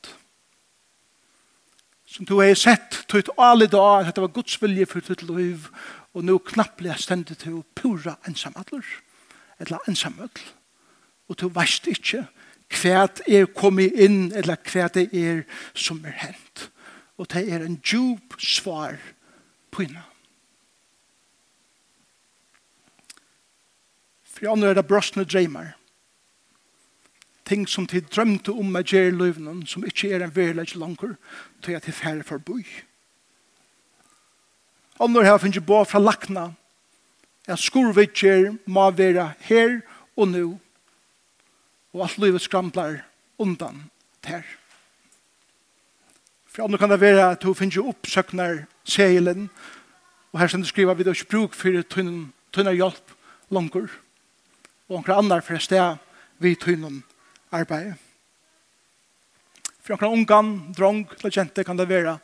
Som 2.05 2.27
du 2.29 2.35
har 2.43 2.55
sett, 2.55 3.07
tog 3.09 3.23
et 3.23 3.31
alle 3.41 3.67
dag, 3.73 4.05
at 4.05 4.17
det 4.17 4.21
var 4.21 4.35
Guds 4.37 4.59
vilje 4.61 4.85
for 4.87 5.01
ditt 5.01 5.23
liv, 5.25 5.71
og 6.13 6.27
nå 6.29 6.37
knappt 6.45 6.85
er 6.85 7.01
stendet 7.01 7.41
til 7.41 7.55
å 7.57 7.65
pura 7.73 8.19
ensamadler, 8.29 8.85
eller 9.57 9.89
ensamhetsler. 9.89 10.51
Og 11.33 11.39
du 11.41 11.47
veist 11.49 11.89
ikke 11.89 12.27
hva 12.73 13.09
er 13.29 13.51
kommet 13.57 13.93
inn, 14.01 14.33
eller 14.37 14.61
hva 14.69 14.89
det 14.95 15.09
er 15.13 15.45
som 15.75 16.01
er 16.05 16.17
hent. 16.25 16.69
Og 17.21 17.29
det 17.33 17.45
er 17.53 17.65
en 17.65 17.79
djup 17.85 18.39
svar 18.41 18.97
på 19.71 19.85
innan. 19.87 20.09
For 24.33 24.51
andre 24.51 24.73
er 24.73 24.81
det 24.81 24.89
brøstne 24.89 25.25
dreimer. 25.29 25.75
Ting 27.47 27.67
som 27.69 27.87
de 27.87 28.01
drømte 28.01 28.55
om 28.55 28.71
med 28.73 28.89
gjer 28.89 29.13
løvnen, 29.13 29.67
som 29.67 29.85
ikke 29.85 30.13
er 30.15 30.25
en 30.25 30.35
verleg 30.35 30.75
langer, 30.79 31.15
til 31.63 31.77
at 31.77 31.87
de 31.87 31.93
færre 31.93 32.25
forbøy. 32.27 32.65
Andre 35.03 35.25
har 35.27 35.39
finnet 35.43 35.67
bo 35.67 35.83
fra 35.85 35.99
lakna, 35.99 36.53
at 37.47 37.59
skurvitjer 37.59 38.53
må 38.67 38.91
være 38.91 39.33
her 39.47 39.81
og 40.17 40.29
nå, 40.29 40.47
og 41.93 42.05
alt 42.07 42.19
livet 42.19 42.43
skramplar 42.43 43.03
undan 43.39 43.91
ter. 44.25 44.45
For 46.53 46.65
andre 46.65 46.79
kan 46.79 46.93
det 46.93 47.01
være 47.01 47.31
at 47.33 47.45
hun 47.45 47.57
finner 47.57 47.89
oppsøknar 47.89 48.65
seilen, 48.85 49.49
og 50.33 50.41
her 50.41 50.49
som 50.49 50.63
du 50.63 50.69
skriver, 50.69 50.95
vi 50.95 51.05
har 51.05 51.17
ikke 51.17 51.31
bruk 51.33 51.57
for 51.57 51.83
tøyner 51.83 52.77
hjelp 52.77 53.13
langer, 53.53 53.89
og 54.89 54.99
andre 54.99 55.17
andre 55.17 55.43
for 55.43 55.61
sted 55.61 55.97
vi 56.39 56.55
tøyner 56.55 57.03
arbeid. 57.53 57.95
For 59.83 59.97
andre 59.97 60.13
ungan, 60.13 60.73
drong, 60.77 61.07
legente 61.25 61.65
kan 61.65 61.77
det 61.77 61.89
være 61.89 62.19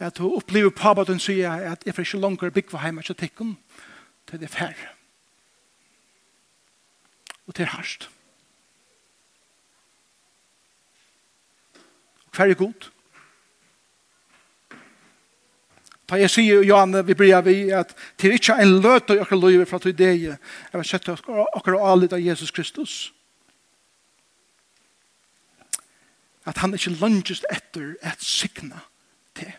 at 0.00 0.16
du 0.16 0.30
opplever 0.32 0.70
på 0.72 0.94
at 1.00 1.08
hun 1.08 1.20
sier 1.20 1.72
at 1.72 1.82
jeg 1.86 1.94
får 1.94 2.06
ikke 2.06 2.20
langer 2.22 2.50
bygge 2.50 2.82
hjemme 2.82 3.02
til 3.02 3.16
tikkene, 3.16 3.56
til 4.26 4.40
det 4.40 4.48
er 4.48 4.54
færre. 4.54 4.88
Og 7.46 7.54
til 7.54 7.68
herst. 7.68 8.08
Hver 12.36 12.50
er 12.50 12.54
god? 12.54 12.90
Ta 16.10 16.18
jeg 16.18 16.30
sier, 16.32 16.64
Johan, 16.66 16.96
vi 17.06 17.14
bryr 17.14 17.38
vi, 17.46 17.68
at 17.70 17.92
det 18.18 18.28
er 18.28 18.32
ikke 18.34 18.56
en 18.58 18.80
løt 18.82 19.12
av 19.12 19.20
akkurat 19.22 19.44
livet 19.46 19.68
fra 19.70 19.78
til 19.78 19.94
det 19.94 20.10
Jeg 20.18 20.38
vil 20.72 20.86
sette 20.88 21.14
akkurat 21.14 21.86
alle 21.86 22.08
av 22.10 22.18
Jesus 22.18 22.50
Kristus. 22.50 23.12
At 26.46 26.58
han 26.58 26.74
ikke 26.74 26.96
lønges 26.98 27.44
etter 27.46 27.94
et 28.02 28.24
sikna 28.26 28.82
til. 29.38 29.52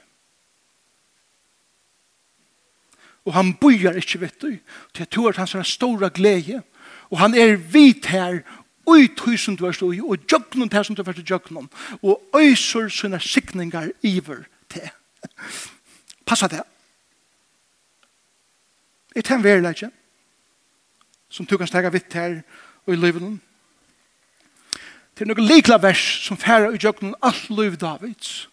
Og 3.24 3.34
han 3.38 3.54
bøyer 3.56 3.96
ikke, 4.02 4.20
vet 4.26 4.42
du, 4.42 4.58
til 4.94 5.08
at 5.08 5.16
du 5.16 5.28
er 5.30 5.38
hans 5.38 5.56
store 5.72 6.10
glede. 6.10 6.64
Og 7.12 7.20
han 7.20 7.36
er 7.36 7.56
vit 7.56 8.06
her 8.12 8.42
ui 8.88 9.08
tusen 9.18 9.56
du 9.56 9.66
er 9.66 9.76
stå 9.76 9.92
i, 9.92 10.02
og 10.02 10.26
djøgnon 10.28 10.70
til 10.70 10.86
som 10.86 10.96
du 10.96 11.04
er 11.04 11.14
stå 11.14 11.68
og 12.02 12.22
øyser 12.36 12.90
sine 12.90 13.20
sikningar 13.20 13.90
iver 14.02 14.44
til. 14.70 14.90
Passa 16.26 16.48
det. 16.48 16.64
Er 19.16 19.22
det 19.22 19.32
en 19.32 19.44
verilegje 19.44 19.92
som 21.30 21.46
du 21.46 21.58
kan 21.58 21.68
stega 21.68 21.90
vitt 21.90 22.14
her 22.14 22.42
og 22.86 22.94
i 22.94 22.98
livet 22.98 23.40
Det 25.16 25.26
er 25.26 25.34
noen 25.34 25.48
likla 25.48 25.78
vers 25.78 26.02
som 26.26 26.38
færa 26.38 26.72
i 26.72 26.80
djøgnon 26.80 27.16
alt 27.22 27.50
liv 27.50 27.78
Davids. 27.78 28.48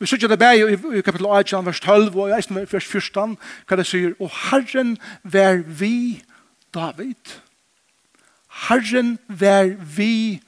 Vi 0.00 0.06
sier 0.06 0.28
det 0.28 0.38
bare 0.38 0.72
i 0.96 1.02
kapitel 1.04 1.26
18, 1.26 1.66
vers 1.66 1.80
12, 1.80 2.16
og 2.16 2.30
i 2.30 2.64
vers 2.72 2.86
14, 2.86 3.36
hva 3.68 3.76
det 3.76 3.84
sier, 3.86 4.14
og 4.16 4.30
Herren 4.48 4.96
vær 5.22 5.60
vi 5.66 6.22
David. 6.72 7.14
David 7.14 7.49
Herren 8.50 9.18
vær 9.28 9.74
vi 9.96 10.40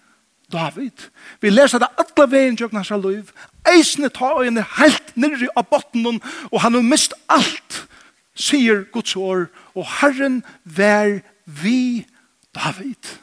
David. 0.52 1.08
Vi 1.40 1.50
leser 1.50 1.80
det 1.80 1.88
alle 1.98 2.28
veien 2.30 2.56
til 2.56 2.70
hans 2.72 2.90
liv. 2.90 3.30
Eisene 3.68 4.10
tar 4.12 4.42
øyne 4.42 4.64
helt 4.78 5.16
nirri 5.16 5.48
av 5.56 5.68
botten 5.70 6.06
og 6.06 6.60
han 6.60 6.74
har 6.74 6.82
mist 6.82 7.14
alt, 7.28 7.86
sier 8.34 8.84
Guds 8.92 9.16
år. 9.16 9.46
Og 9.74 9.86
Herren 10.00 10.42
vær 10.64 11.20
vi 11.46 12.06
David. 12.54 13.16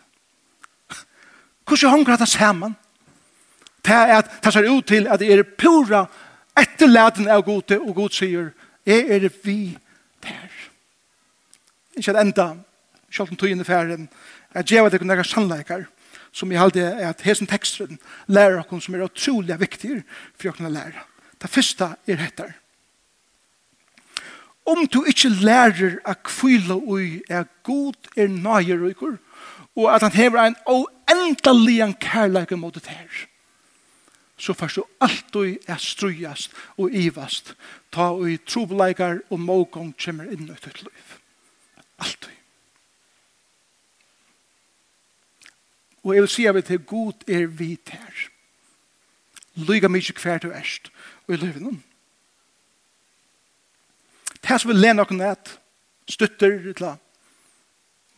Hvordan 1.68 1.90
hongra 1.90 2.18
det 2.18 2.28
saman? 2.28 2.76
Det 3.86 3.94
er 3.94 4.18
at 4.18 4.32
det 4.44 4.54
ser 4.54 4.72
ut 4.72 4.86
til 4.86 5.08
at 5.08 5.20
det 5.20 5.34
er 5.34 5.44
pura 5.44 6.06
etterladen 6.58 7.28
av 7.28 7.44
gode, 7.46 7.80
og 7.80 7.96
god 7.96 8.10
sier, 8.10 8.50
jeg 8.86 9.06
er 9.10 9.30
vi 9.44 9.78
der. 10.24 10.50
Ikke 11.96 12.12
at 12.12 12.22
enda, 12.22 12.50
selv 13.12 13.32
om 13.32 13.38
tog 13.38 13.50
inn 13.50 13.62
i 13.62 13.68
ferden, 13.68 14.10
at 14.54 14.70
djeva 14.70 14.90
det 14.90 15.02
kunne 15.02 15.24
sannleikar 15.24 15.88
som 16.32 16.52
jeg 16.52 16.62
halde 16.62 16.82
er 16.86 17.10
at 17.10 17.24
hesen 17.26 17.50
teksten 17.50 18.00
lærer 18.28 18.62
oss 18.62 18.86
som 18.86 18.96
er 18.96 19.06
utrolig 19.08 19.58
viktig 19.60 20.04
for 20.38 20.52
å 20.52 20.56
kunne 20.58 20.74
lære. 20.74 21.06
Det 21.42 21.50
første 21.50 21.96
er 22.08 22.20
dette. 22.20 22.46
Om 24.70 24.86
du 24.92 25.02
ikke 25.10 25.32
lærer 25.34 25.98
å 26.06 26.14
kvile 26.28 26.78
ui 26.78 27.24
er 27.30 27.48
god 27.66 27.98
er 28.16 28.30
nøyerykker 28.30 29.18
og 29.80 29.88
at 29.90 30.06
han 30.06 30.14
hever 30.14 30.44
en 30.44 30.60
oendelig 30.70 31.96
kærleik 32.04 32.54
mot 32.60 32.76
det 32.76 32.86
her 32.92 33.26
så 34.40 34.54
først 34.54 34.80
du 34.80 34.84
alltid 35.04 35.68
er 35.68 35.80
strujast 35.84 36.54
og 36.78 36.94
ivast 36.96 37.54
ta 37.92 38.12
og 38.16 38.30
i 38.32 38.38
trobeleikar 38.38 39.20
og 39.30 39.40
mågong 39.44 39.92
kommer 40.00 40.30
inn 40.32 40.48
i 40.48 40.56
ditt 40.56 40.84
liv. 40.86 41.16
Alltid. 42.00 42.39
Og 46.10 46.16
jeg 46.16 46.26
vil 46.26 46.32
si 46.34 46.46
at 46.50 46.56
av 46.58 46.66
til 46.66 46.80
god 46.90 47.28
er 47.30 47.46
vi 47.46 47.76
her. 47.92 48.24
Lyga 49.56 49.88
mykje 49.88 50.16
hver 50.18 50.42
du 50.42 50.50
erst 50.50 50.90
og 51.28 51.36
i 51.36 51.38
livet 51.38 51.62
noen. 51.62 51.84
Det 54.42 54.58
som 54.58 54.72
vi 54.72 54.78
lener 54.80 55.06
noen 55.06 55.22
et, 55.28 55.52
støtter, 56.10 56.56
etla, 56.72 56.96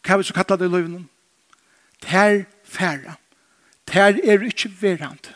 hva 0.08 0.18
vi 0.18 0.28
så 0.28 0.36
kallar 0.38 0.62
det 0.62 0.70
i 0.70 0.72
livet 0.72 0.94
noen. 0.94 1.10
Det 2.02 2.16
er 2.16 2.44
færa. 2.64 3.18
Det 3.92 4.00
er 4.00 4.48
ikke 4.48 4.72
verand. 4.80 5.34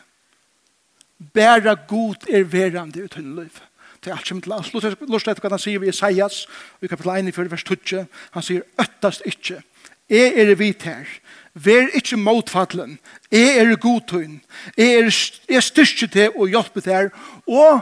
Bæra 1.34 1.74
god 1.88 2.24
er 2.30 2.48
verand 2.48 2.96
i 2.96 3.04
utan 3.04 3.34
liv. 3.36 3.60
Det 4.00 4.10
er 4.10 4.16
alt 4.16 4.28
som 4.28 4.40
til 4.40 4.52
alt. 4.52 4.72
Lort 4.72 5.28
etter 5.28 5.42
hva 5.42 5.52
han 5.52 5.60
sier 5.60 5.84
i 5.84 5.92
Isaias, 5.92 6.46
i 6.80 6.88
kapitel 6.88 7.12
1, 7.12 7.50
vers 7.50 7.64
2. 7.64 8.04
Han 8.32 8.44
sier, 8.46 8.64
øttast 8.80 9.24
ikke. 9.26 9.60
Jeg 10.08 10.32
er 10.38 10.54
vidt 10.54 10.86
her. 10.86 11.08
Vær 11.56 11.88
ikke 11.96 12.18
motfattelen. 12.20 12.98
Jeg 13.32 13.56
er 13.58 13.76
godtøyen. 13.80 14.42
Jeg 14.76 14.98
er, 15.00 15.12
er 15.48 15.60
styrke 15.64 16.06
til 16.06 16.34
og 16.36 16.50
hjelpe 16.52 16.82
til 16.84 17.10
og 17.48 17.80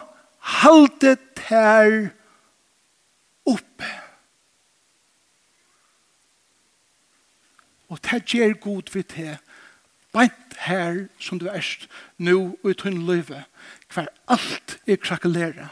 halte 0.63 1.17
til 1.35 2.11
oppe. 3.47 3.91
Og 7.89 7.99
det 8.05 8.23
gjør 8.31 8.55
god 8.63 8.95
vi 8.95 9.03
til 9.03 9.35
beint 10.15 10.57
her 10.69 11.05
som 11.19 11.39
du 11.43 11.49
erst 11.51 11.89
nå 12.19 12.55
og 12.63 12.71
i 12.71 12.79
tunn 12.79 13.03
løyve 13.09 13.43
hver 13.91 14.07
alt 14.31 14.79
er 14.87 15.03
krakkelere 15.03 15.69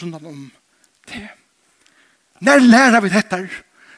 rundt 0.00 0.24
om 0.24 0.50
det. 1.12 1.28
Når 2.40 2.58
lærer 2.64 3.00
vi 3.00 3.12
dette? 3.12 3.36
Når 3.36 3.48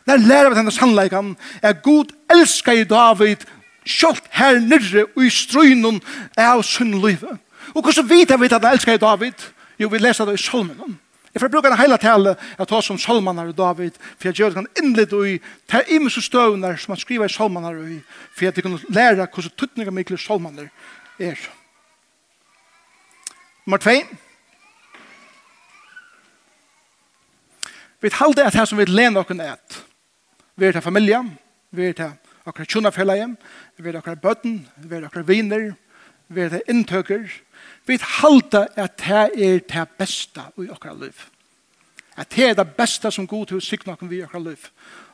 Der 0.06 0.22
lærer 0.22 0.48
vi 0.50 0.58
denne 0.58 0.72
sannleikan 0.72 1.34
er 1.62 1.72
god 1.82 2.12
elsker 2.30 2.72
i 2.72 2.84
David 2.84 3.42
sjålt 3.86 4.22
her 4.34 4.60
nyrre 4.60 5.06
og 5.16 5.24
i 5.26 5.30
strøynen 5.30 5.98
av 6.38 6.62
sunn 6.66 6.94
livet. 7.02 7.38
Og 7.74 7.82
hvordan 7.82 8.08
vet 8.08 8.30
vi 8.30 8.46
at 8.46 8.54
han 8.54 8.70
elsker 8.72 8.94
i 8.94 9.02
David? 9.02 9.48
Jo, 9.78 9.88
vi 9.88 9.98
leser 9.98 10.24
det 10.24 10.38
i 10.38 10.42
salmen. 10.42 10.98
Jeg 11.34 11.42
får 11.42 11.50
bruke 11.52 11.68
en 11.68 11.76
hele 11.76 11.98
tale 12.00 12.32
jeg 12.58 12.68
tar 12.68 12.80
som 12.80 12.98
salmanar 12.98 13.50
i 13.50 13.56
David 13.56 13.98
for 14.00 14.28
jeg 14.28 14.38
gjør 14.38 14.54
det 14.54 14.56
kan 14.56 14.68
innlitt 14.80 15.12
og 15.12 15.26
i 15.28 15.34
ta 15.68 15.82
imens 15.92 16.16
støvner 16.24 16.78
som 16.80 16.94
han 16.94 17.00
skriver 17.02 17.28
i 17.28 17.34
salmanar 17.34 17.76
i 17.76 17.98
for 18.32 18.48
at 18.48 18.56
jeg 18.56 18.64
kan 18.64 18.78
lære 18.88 19.26
hvordan 19.26 19.52
tuttninga 19.52 19.92
mykler 19.92 20.16
salmanar 20.16 20.70
er. 21.20 21.36
Nummer 23.66 23.82
2 23.84 23.90
Vi 28.00 28.10
halde 28.12 28.44
at 28.44 28.54
her 28.54 28.64
som 28.64 28.78
vi 28.78 28.84
lener 28.84 29.20
okken 29.20 29.40
et 29.40 29.82
Vi 30.56 30.64
er 30.64 30.72
til 30.72 30.82
familie, 30.82 31.18
vi 31.70 31.84
er 31.84 31.92
til 31.92 32.12
akkurat 32.46 32.68
tjonafellet, 32.68 33.36
vi 33.76 33.88
er 33.88 33.92
til 33.92 33.98
akkurat 33.98 34.20
bøtten, 34.20 34.54
vi 34.76 34.94
er 34.94 35.02
til 35.02 35.08
akkurat 35.10 35.28
viner, 35.28 35.74
vi 36.28 36.40
er 36.40 36.48
til 36.48 36.62
inntøker. 36.72 37.26
Vi 37.86 37.98
halter 38.00 38.66
at 38.76 38.96
det 38.96 39.44
er 39.44 39.58
det 39.58 39.88
beste 39.98 40.40
i 40.56 40.70
akkurat 40.72 40.96
liv. 41.02 41.20
At 42.16 42.32
det 42.32 42.48
er 42.48 42.54
det 42.54 42.72
beste 42.76 43.10
som 43.12 43.26
god 43.26 43.46
til 43.46 43.60
å 43.60 43.66
sikre 43.66 43.92
noen 43.92 44.08
vi 44.08 44.22
i 44.22 44.24
akkurat 44.24 44.48
liv. 44.48 44.66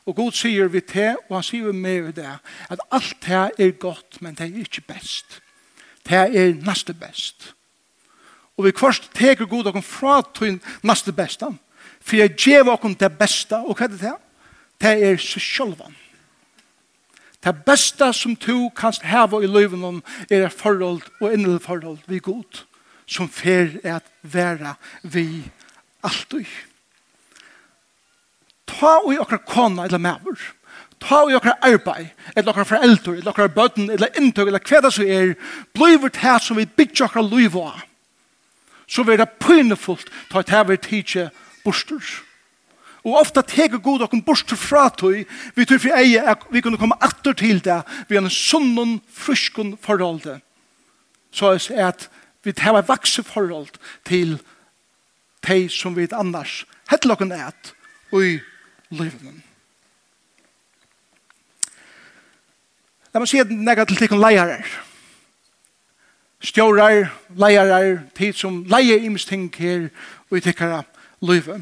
Og 0.07 0.15
god 0.15 0.31
sier 0.31 0.71
vi 0.71 0.79
til, 0.79 1.19
og 1.27 1.35
han 1.35 1.43
sier 1.43 1.75
med 1.75 2.09
i 2.13 2.17
det, 2.21 2.37
at 2.69 2.87
alt 2.91 3.15
det 3.27 3.43
er 3.59 3.77
godt, 3.79 4.21
men 4.21 4.39
det 4.39 4.47
er 4.47 4.63
ikke 4.63 4.87
best. 4.95 5.41
Det 6.07 6.23
er 6.23 6.55
neste 6.63 6.95
best. 6.95 7.51
Og 8.55 8.65
vi 8.65 8.77
først 8.79 9.11
teker 9.11 9.45
god 9.45 9.75
og 9.75 9.83
fra 9.83 10.21
til 10.35 10.61
neste 10.83 11.11
beste, 11.11 11.51
for 11.99 12.15
jeg 12.15 12.37
gjør 12.37 12.63
dere 12.63 12.95
det 12.99 13.17
beste, 13.17 13.59
og 13.59 13.75
hva 13.75 13.83
er 13.83 13.91
det 13.91 13.99
til? 13.99 14.21
det 14.83 14.97
er 14.99 15.17
seg 15.21 15.43
sjølvan. 15.43 15.95
Det 17.43 17.55
beste 17.65 18.07
som 18.15 18.35
du 18.39 18.69
kan 18.75 18.95
hava 19.03 19.41
i 19.43 19.49
løyven 19.49 20.03
er 20.29 20.45
et 20.45 20.53
forhold 20.55 21.01
og 21.19 21.33
innelig 21.33 21.63
forhold 21.65 21.99
vi 22.07 22.21
god 22.23 22.63
som 23.05 23.29
fer 23.29 23.77
er 23.83 23.99
at 23.99 24.09
være 24.21 24.75
vi 25.03 25.43
alltid. 26.03 26.47
Ta 28.67 28.97
og 29.03 29.13
i 29.13 29.19
okkar 29.19 29.43
kona 29.47 29.85
eller 29.85 30.01
mæver. 30.01 30.39
Ta 31.03 31.23
og 31.25 31.31
i 31.31 31.35
okkar 31.35 31.59
arbeid, 31.61 32.13
eller 32.35 32.53
okkar 32.53 32.63
foreldre, 32.63 33.17
eller 33.17 33.31
okkar 33.31 33.51
bøtten, 33.51 33.89
eller 33.91 34.15
inntøk, 34.17 34.47
eller 34.47 34.63
hva 34.63 34.79
det 34.85 34.93
så 34.95 35.03
er, 35.03 35.33
blivet 35.75 36.21
her 36.23 36.39
som 36.39 36.57
vi 36.57 36.65
bygger 36.65 37.09
okkar 37.09 37.27
av. 37.59 37.81
Så 38.87 39.03
vil 39.03 39.19
det 39.19 39.29
pynefullt 39.39 40.07
ta 40.31 40.39
et 40.39 40.49
her 40.49 40.63
vi 40.63 40.77
tidsje 40.77 41.29
bosters. 41.63 42.21
Og 43.03 43.17
ofta 43.19 43.41
teker 43.43 43.81
god 43.83 44.05
okkur 44.05 44.21
bort 44.23 44.53
fra 44.55 44.87
tøy, 44.89 45.25
vi 45.55 45.65
tror 45.67 45.81
for 45.83 45.99
eie 45.99 46.21
at 46.23 46.45
vi 46.51 46.61
kunne 46.63 46.79
komme 46.79 46.95
atter 47.03 47.35
til 47.35 47.59
det, 47.63 47.81
vi 48.07 48.15
har 48.15 48.23
en 48.23 48.31
sunnen, 48.31 49.01
fruskun 49.11 49.75
forhold. 49.81 50.39
Så 51.31 51.51
er 51.51 51.87
at 51.87 52.09
vi 52.43 52.53
har 52.57 52.77
et 52.79 52.87
vakse 52.87 53.23
forhold 53.23 53.75
til 54.05 54.37
de 55.47 55.69
som 55.69 55.95
vi 55.97 56.07
annars 56.11 56.63
hettler 56.91 57.15
okken 57.15 57.31
et, 57.35 57.73
og 58.11 58.23
i 58.23 58.39
livene. 58.93 59.41
La 63.13 63.21
meg 63.21 63.29
si 63.29 63.41
at 63.41 63.51
nega 63.51 63.85
til 63.85 63.99
tikkun 63.99 64.21
leiarar. 64.23 64.65
Stjórar, 66.43 67.11
leiarar, 67.39 67.99
tid 68.17 68.33
som 68.35 68.63
leier 68.67 69.03
imsting 69.05 69.51
her 69.55 69.89
og 70.31 70.39
i 70.39 70.43
tikkara 70.43 70.81
livet 71.21 71.61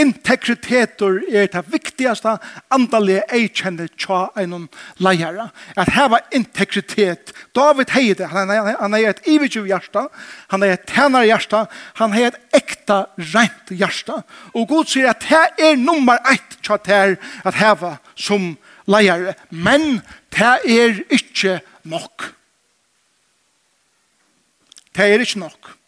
integriteter 0.00 1.20
er 1.28 1.48
det 1.52 1.62
viktigaste 1.72 2.32
andalige 2.72 3.22
eikjenne 3.36 3.86
tja 4.00 4.26
en 4.40 4.68
leier. 5.02 5.50
At 5.76 5.92
heva 5.94 6.20
integritet. 6.34 7.34
David 7.56 7.92
heide, 7.94 8.30
han, 8.32 8.50
han, 8.50 8.74
han 8.80 8.96
er 8.96 9.10
et 9.12 9.22
ividju 9.28 9.66
hjärsta, 9.68 10.06
han 10.50 10.64
er 10.64 10.74
et 10.76 10.86
tænare 10.88 11.28
hjärsta, 11.28 11.64
han 12.00 12.16
er 12.16 12.30
et 12.30 12.40
ekta 12.60 13.04
rent 13.34 13.74
hjärsta. 13.74 14.22
Og 14.54 14.68
Gud 14.70 14.90
sier 14.90 15.12
at 15.12 15.24
det 15.28 15.70
er 15.70 15.80
nummer 15.80 16.20
ett 16.32 16.58
tja 16.64 16.78
ter 16.80 17.16
at 17.44 17.60
heva 17.60 17.96
som 18.16 18.54
leier. 18.90 19.34
Men 19.50 20.00
det 20.34 20.54
er 20.64 21.02
ikke 21.10 21.60
nok. 21.84 22.30
Det 24.96 25.06
er 25.06 25.22
ikke 25.22 25.44
nok. 25.44 25.79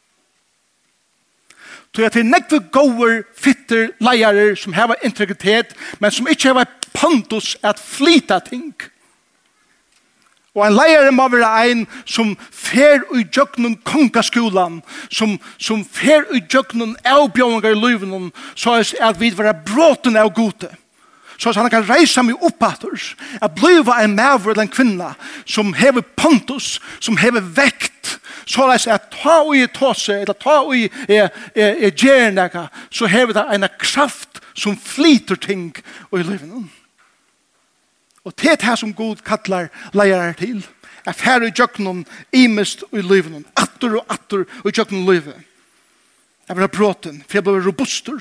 Tog 1.93 2.07
jeg 2.07 2.13
til 2.13 2.25
nekve 2.25 2.59
gåer, 2.73 3.19
fitter, 3.37 3.91
leiarer 4.01 4.55
som 4.57 4.73
heva 4.73 4.97
integritet, 5.05 5.75
men 6.01 6.11
som 6.11 6.29
ikke 6.31 6.49
heva 6.49 6.65
pantos 6.97 7.57
at 7.63 7.81
flita 7.81 8.39
ting. 8.47 8.73
Og 10.57 10.67
en 10.67 10.77
leiare 10.77 11.13
må 11.13 11.27
være 11.33 11.49
ein 11.65 11.87
som 12.05 12.35
fer 12.53 13.05
i 13.17 13.25
djøgnen 13.25 13.79
kongaskolan, 13.89 14.81
som, 15.09 15.39
som 15.57 15.85
fer 15.85 16.25
i 16.33 16.43
djøgnen 16.45 16.95
avbjøvingar 17.09 17.73
i 17.73 17.81
løyvenen, 17.81 18.31
så 18.55 18.79
at 18.81 19.21
vi 19.21 19.33
var 19.37 19.53
bråten 19.65 20.17
av 20.21 20.33
gode 20.37 20.69
så 21.51 21.53
han 21.59 21.71
kan 21.71 21.89
reise 21.89 22.23
meg 22.23 22.39
opp 22.45 22.63
etter 22.63 23.07
at 23.43 23.55
bliva 23.59 23.99
en 24.03 24.15
maver 24.15 24.53
eller 24.53 24.67
en 24.67 24.71
kvinna 24.71 25.15
som 25.45 25.73
hever 25.75 26.05
pontus, 26.17 26.77
som 27.01 27.19
hever 27.19 27.43
vekt 27.43 28.19
så 28.47 28.67
reis 28.69 28.87
at 28.91 29.11
ta 29.15 29.41
og 29.43 29.57
i 29.57 29.67
tåse 29.71 30.15
eller 30.23 30.37
ta 30.39 30.61
og 30.67 30.77
i 30.77 30.89
gjernega 31.57 32.67
så 32.91 33.09
hever 33.11 33.37
det 33.37 33.45
en 33.55 33.69
kraft 33.81 34.43
som 34.55 34.77
flyter 34.77 35.39
ting 35.41 35.71
og 36.11 36.21
i 36.21 36.27
livet. 36.27 36.51
Og 38.23 38.35
det 38.39 38.53
er 38.53 38.61
det 38.61 38.79
som 38.79 38.95
god 38.95 39.23
kallar 39.27 39.71
leier 39.97 40.35
til. 40.39 40.63
At 41.07 41.21
her 41.27 41.43
i 41.43 41.51
jøkkenen 41.51 42.05
imest 42.33 42.85
i 42.93 43.03
livet. 43.03 43.43
Atter 43.59 43.97
og 43.99 44.13
atter 44.13 44.45
i 44.63 44.71
jøkkenen 44.71 45.09
livet. 45.09 45.35
Jeg 46.49 46.57
vil 46.57 46.63
ha 46.63 46.71
bråten, 46.71 47.23
for 47.27 47.39
jeg 47.39 47.47
blir 47.47 47.67
robuster. 47.67 48.21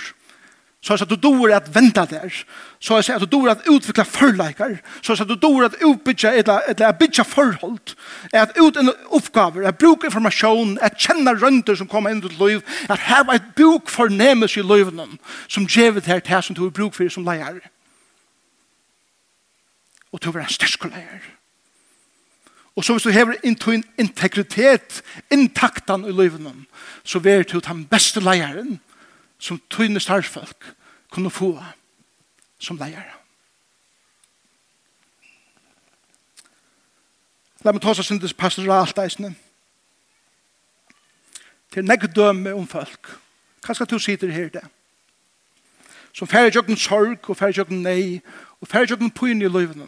Så 0.81 0.97
jeg 0.97 1.09
du 1.09 1.15
dår 1.15 1.53
at 1.53 1.69
venta 1.75 2.07
der, 2.09 2.33
så 2.81 2.97
jeg 2.97 3.05
sier 3.05 3.21
at 3.21 3.21
du 3.21 3.29
dår 3.29 3.51
at 3.51 3.67
utvikla 3.69 4.03
forleikar, 4.09 4.71
så 5.05 5.11
jeg 5.13 5.19
sier 5.19 5.27
at 5.27 5.29
du 5.29 5.41
dår 5.41 5.67
at 5.67 5.75
utbytja 5.85 6.31
eller 6.33 6.87
at 6.87 6.97
bytja 6.97 7.23
forhold, 7.29 7.93
at 8.33 8.55
ut 8.57 8.77
en 8.81 8.89
oppgaver, 9.13 9.67
at 9.69 9.77
bruka 9.77 10.07
informasjon, 10.09 10.79
at 10.81 10.97
känna 10.97 11.35
rønter 11.37 11.77
som 11.77 11.87
kommer 11.87 12.09
inn 12.09 12.23
til 12.23 12.33
liv, 12.41 12.63
at 12.89 13.03
ha 13.05 13.19
var 13.27 13.37
et 13.37 13.51
bruk 13.55 13.89
for 13.89 14.09
nemes 14.09 14.57
i 14.57 14.63
livene, 14.65 15.05
som 15.47 15.67
gjevet 15.69 16.09
her 16.09 16.23
til 16.25 16.41
som 16.41 16.57
du 16.57 16.63
har 16.63 16.73
bruk 16.73 16.97
for 16.97 17.09
som 17.09 17.27
leier. 17.27 17.59
Og 20.11 20.23
du 20.23 20.31
var 20.31 20.41
en 20.41 20.49
styrke 20.49 20.89
leier. 20.89 21.27
Og 22.75 22.83
så 22.83 22.95
hvis 22.95 23.05
du 23.05 23.11
hever 23.13 23.37
inn 23.43 23.83
integritet, 23.99 25.03
intaktan 25.29 26.05
i 26.05 26.15
livene, 26.15 26.65
så 27.03 27.19
vet 27.19 27.51
du 27.51 27.59
ta 27.59 27.75
den 27.75 27.85
beste 27.85 28.19
leieren 28.19 28.79
som 29.37 29.61
tøyne 29.69 29.99
starfolk 29.99 30.73
kunne 31.11 31.29
få. 31.29 31.53
av 31.59 31.80
som 32.61 32.77
leier. 32.79 33.07
La 37.61 37.73
meg 37.73 37.81
ta 37.83 37.93
seg 37.93 38.07
syndes 38.07 38.33
pastoralt 38.33 38.97
eisene. 39.01 39.33
Til 41.71 41.85
negg 41.85 42.07
døme 42.15 42.53
om 42.57 42.67
folk. 42.67 43.13
Hva 43.61 43.75
skal 43.77 43.89
du 43.89 43.99
si 44.01 44.15
til 44.17 44.33
her 44.33 44.49
det? 44.53 44.63
Som 46.13 46.27
færre 46.27 46.51
jøkken 46.51 46.77
sorg 46.77 47.29
og 47.29 47.37
færre 47.39 47.55
jøkken 47.55 47.83
nei 47.85 48.19
og 48.59 48.67
færre 48.67 48.89
jøkken 48.89 49.13
pyne 49.15 49.45
i 49.45 49.51
løyvene. 49.51 49.87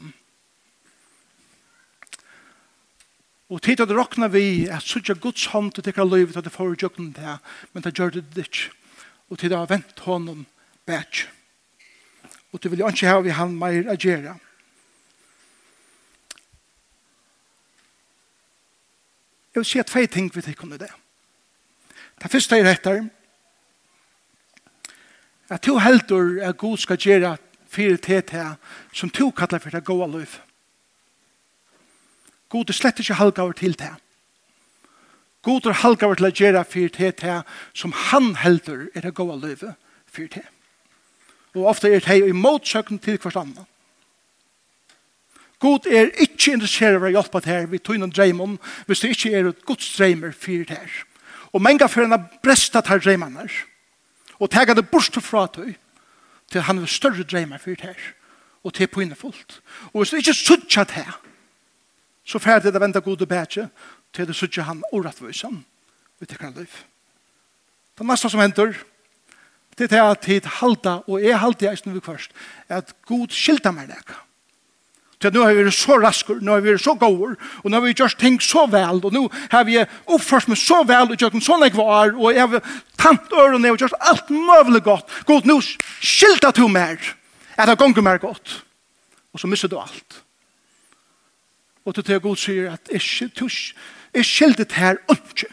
Og 3.53 3.61
tid 3.61 3.83
at 3.83 3.91
råkna 3.91 4.29
vi 4.33 4.65
at 4.71 4.85
suttja 4.85 5.13
Guds 5.13 5.49
hånd 5.51 5.73
til 5.73 5.83
tikkara 5.85 6.07
løyvet 6.07 6.37
at 6.37 6.45
det 6.47 6.53
får 6.53 6.77
jøkken 6.81 7.11
det, 7.17 7.37
men 7.73 7.83
det 7.83 7.93
gjør 7.97 8.15
det 8.15 8.25
ditt. 8.37 8.69
Og 9.29 9.37
tid 9.39 9.53
at 9.53 9.69
vent 9.69 9.99
hånden 10.05 10.45
bætje 10.85 11.27
og 12.53 12.63
du 12.63 12.69
vil 12.69 12.85
ikke 12.85 13.09
ha 13.09 13.19
vi 13.25 13.33
han 13.33 13.55
mer 13.57 13.89
å 13.89 13.97
gjøre. 13.97 14.35
Jeg 19.53 19.61
vil 19.61 19.69
si 19.69 19.81
at 19.81 19.89
tvei 19.89 20.05
ting 20.09 20.29
vi 20.33 20.41
tenker 20.41 20.65
under 20.65 20.81
det. 20.81 20.91
Det 22.21 22.31
første 22.31 22.57
er 22.57 22.69
etter 22.71 23.03
at 25.49 25.61
to 25.65 25.77
heldur 25.81 26.39
er 26.41 26.55
god 26.57 26.77
skal 26.81 26.97
gjøre 26.97 27.35
fire 27.69 27.97
til 27.97 28.55
som 28.93 29.09
to 29.09 29.31
kallar 29.31 29.61
for 29.61 29.69
det 29.69 29.85
gode 29.85 30.09
liv. 30.17 30.39
God 32.49 32.69
er 32.69 32.77
slett 32.77 33.01
ikke 33.01 33.17
halvgaver 33.17 33.53
til 33.57 33.77
det. 33.77 33.93
God 35.41 35.65
er 35.65 35.81
halvgaver 35.81 36.15
til 36.15 36.29
å 36.29 36.35
gjøre 36.37 36.65
fire 36.65 36.89
til 37.17 37.41
som 37.73 37.93
han 38.09 38.35
heldur 38.41 38.89
er 38.93 39.01
det 39.01 39.15
gode 39.17 39.41
livet 39.41 39.73
fire 40.05 40.29
TT 40.29 40.52
og 41.53 41.69
ofte 41.69 41.91
er 41.91 42.01
det 42.01 42.27
i 42.27 42.35
motsøkken 42.35 42.99
til 42.99 43.19
hvert 43.21 43.37
annet. 43.37 43.65
God 45.63 45.85
er 45.87 46.09
ikke 46.19 46.57
interessert 46.57 46.97
av 46.97 47.05
å 47.07 47.11
hjelpe 47.13 47.39
til 47.39 47.53
her, 47.53 47.67
vi 47.71 47.79
tog 47.79 47.95
innan 47.95 48.11
dreimon, 48.11 48.57
hvis 48.87 49.03
det 49.03 49.13
ikke 49.13 49.31
er 49.31 49.47
et 49.47 49.61
gods 49.63 49.93
dreimer 49.95 50.33
for 50.35 50.65
det 50.67 50.75
her. 50.75 50.97
Og 51.53 51.61
mange 51.63 51.87
for 51.87 52.03
henne 52.03 52.19
bresta 52.43 52.81
tar 52.83 52.99
dreimene 52.99 53.45
her, 53.45 53.61
og 54.41 54.51
tega 54.51 54.75
det 54.75 54.89
bort 54.91 55.15
fra 55.23 55.45
tog, 55.47 55.71
til 56.51 56.65
han 56.67 56.81
vil 56.81 56.91
større 56.91 57.23
dreimer 57.23 57.61
for 57.61 57.77
det 57.77 57.93
her, 57.93 58.01
og 58.63 58.73
til 58.73 58.89
på 58.91 59.05
innefullt. 59.05 59.61
Og 59.93 60.01
hvis 60.01 60.11
det 60.11 60.23
ikke 60.23 60.39
suttja 60.41 60.83
det 60.83 60.99
her, 60.99 61.19
så 62.25 62.39
ferdig 62.39 62.73
det 62.73 62.81
venter 62.81 63.03
god 63.03 63.21
og 63.21 63.29
bedre, 63.29 63.69
til 64.13 64.27
det 64.27 64.35
suttja 64.35 64.67
han 64.67 64.83
orattvøysen, 64.91 65.63
vi 66.19 66.27
tekker 66.27 66.49
han 66.49 66.59
liv. 66.59 66.75
Det 67.97 68.07
neste 68.07 68.29
som 68.29 68.41
hender, 68.41 68.75
Det 69.77 69.91
er 69.91 70.03
at 70.03 70.21
tid 70.21 70.45
halda, 70.59 70.99
og 71.07 71.23
jeg 71.23 71.39
halda 71.39 71.65
jeg 71.65 71.79
ikke 71.81 72.05
først, 72.05 72.31
at 72.69 72.93
god 73.09 73.33
skilta 73.33 73.71
meg 73.71 73.89
nek. 73.89 74.13
Så 75.23 75.29
nå 75.31 75.39
har 75.45 75.53
vi 75.55 75.63
vært 75.63 75.77
så 75.77 75.95
rasker, 76.03 76.41
nå 76.43 76.51
har 76.51 76.63
vi 76.63 76.73
vært 76.73 76.83
så 76.83 76.97
gåer, 76.99 77.37
og 77.63 77.69
nå 77.71 77.77
har 77.77 77.83
vi 77.85 77.93
gjort 77.95 78.17
ting 78.19 78.41
så 78.43 78.65
vel, 78.67 78.99
og 78.99 79.13
nå 79.15 79.21
har 79.53 79.63
vi 79.63 79.77
oppførst 79.79 80.49
meg 80.51 80.59
så 80.59 80.81
vel, 80.83 81.13
og 81.13 81.21
gjort 81.21 81.37
en 81.37 81.45
sånn 81.45 81.63
jeg 81.63 81.77
var, 81.77 82.11
og 82.17 82.35
jeg 82.35 82.43
har 82.43 82.73
tant 82.99 83.31
ørene, 83.31 83.71
og 83.71 83.79
gjort 83.79 83.95
alt 84.03 84.33
møvelig 84.33 84.83
godt. 84.83 85.13
God, 85.29 85.47
nå 85.47 85.61
skilta 85.63 86.51
du 86.51 86.65
mer, 86.67 86.99
at 87.55 87.71
det 87.71 87.77
gonger 87.79 88.03
mer 88.03 88.19
godt. 88.19 88.59
Og 89.31 89.39
så 89.39 89.47
misser 89.47 89.71
du 89.71 89.77
alt. 89.79 90.19
Og 91.87 91.95
til 91.95 92.03
det 92.07 92.21
god 92.23 92.39
sier 92.39 92.75
at 92.75 92.91
jeg 92.91 94.27
skiltet 94.27 94.75
her 94.75 94.99
ikke. 95.11 95.47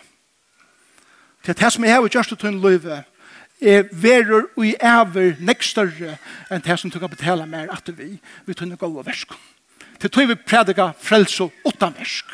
Til 1.46 1.56
det 1.56 1.72
som 1.72 1.86
jeg 1.86 1.94
har 1.94 2.10
gjort 2.10 2.34
til 2.34 2.50
en 2.50 2.60
løyve, 2.60 3.04
er 3.60 3.88
verur 3.92 4.48
og 4.56 4.66
i 4.66 4.74
æver 4.80 5.36
nek 5.40 5.62
større 5.62 6.16
enn 6.50 6.62
det 6.64 6.78
som 6.80 6.90
du 6.90 6.98
kan 6.98 7.12
betala 7.12 7.46
mer 7.46 7.72
at 7.72 7.90
vi 7.98 8.16
vi 8.46 8.54
tunne 8.54 8.76
gå 8.76 8.86
og 8.88 9.06
versk. 9.06 9.32
Til 10.00 10.10
tog 10.10 10.28
vi 10.28 10.34
prædika 10.34 10.90
frelse 10.98 11.50
utan 11.64 11.94
versk. 11.98 12.24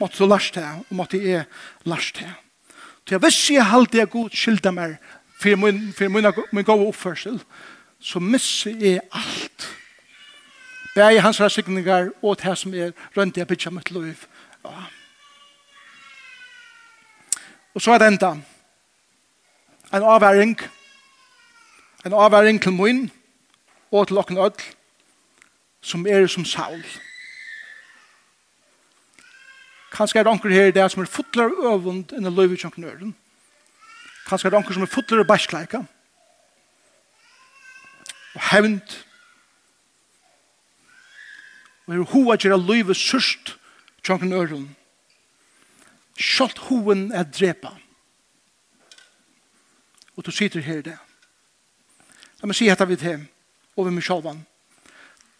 Måtte 0.00 0.18
du 0.18 0.26
lars 0.28 0.50
det, 0.50 0.64
og 0.64 0.96
måtte 0.96 1.20
jeg 1.20 1.44
lars 1.84 2.12
det. 2.12 2.28
Til 3.06 3.16
jeg 3.16 3.22
visst 3.22 3.50
jeg 3.50 3.66
halte 3.66 3.98
jeg 3.98 4.10
god 4.10 4.30
skylda 4.30 4.70
mer 4.70 4.96
for 5.40 5.56
min, 5.56 5.92
for 5.92 6.08
min, 6.08 6.26
min 6.52 6.64
gode 6.64 6.86
oppførsel, 6.86 7.40
så 8.00 8.18
misser 8.18 8.76
jeg 8.80 9.00
alt. 9.12 9.68
Det 10.94 11.04
er 11.04 11.20
hans 11.20 11.40
rassikningar 11.40 12.08
og 12.22 12.38
det 12.42 12.58
som 12.58 12.74
er 12.74 12.92
rundt 13.16 13.36
jeg 13.36 13.46
bytja 13.46 13.70
mitt 13.70 13.90
liv. 13.90 14.16
Ja. 14.64 14.86
Og 17.76 17.82
så 17.82 17.92
er 17.92 17.98
det 17.98 18.06
enda. 18.08 18.30
En 19.94 20.02
avværing. 20.02 20.60
En 22.06 22.12
avværing 22.12 22.62
til 22.62 22.72
min 22.72 23.10
og 23.92 24.08
til 24.08 24.18
åkken 24.18 24.38
ødel 24.38 24.64
som 25.80 26.06
er 26.06 26.26
som 26.26 26.44
Saul. 26.44 26.84
Kanskje 29.92 30.18
er 30.18 30.24
det 30.24 30.30
anker 30.30 30.48
her 30.48 30.66
i 30.66 30.70
det 30.70 30.90
som 30.90 31.02
er 31.02 31.06
fotler 31.06 31.52
øvund 31.72 32.12
enn 32.12 32.32
løy 32.32 32.48
vi 32.48 32.56
løyve 32.56 32.88
øren. 32.90 33.16
Kanskje 34.26 34.46
er 34.46 34.50
det 34.50 34.56
anker 34.56 34.74
som 34.74 34.82
er 34.82 34.86
fotler 34.86 35.20
og 35.20 35.26
bæskleika. 35.26 35.82
Og 38.34 38.40
hevnt. 38.50 39.06
Og 41.86 41.94
er 41.94 42.02
hoa 42.02 42.56
løy 42.56 42.82
vi 42.82 42.94
sørst 42.94 43.56
kjøkkenøren. 44.02 44.64
Og 44.64 44.85
Kjalt 46.16 46.58
hoen 46.68 47.10
er 47.12 47.26
drepa. 47.28 47.74
Og 50.16 50.24
du 50.24 50.30
sitter 50.32 50.64
her 50.64 50.80
i 50.80 50.86
det. 50.88 50.96
La 52.40 52.48
meg 52.48 52.56
si 52.56 52.68
etter 52.72 52.88
vi 52.88 52.96
til, 53.00 53.24
over 53.76 53.92
med 53.92 54.04
sjalvan. 54.04 54.40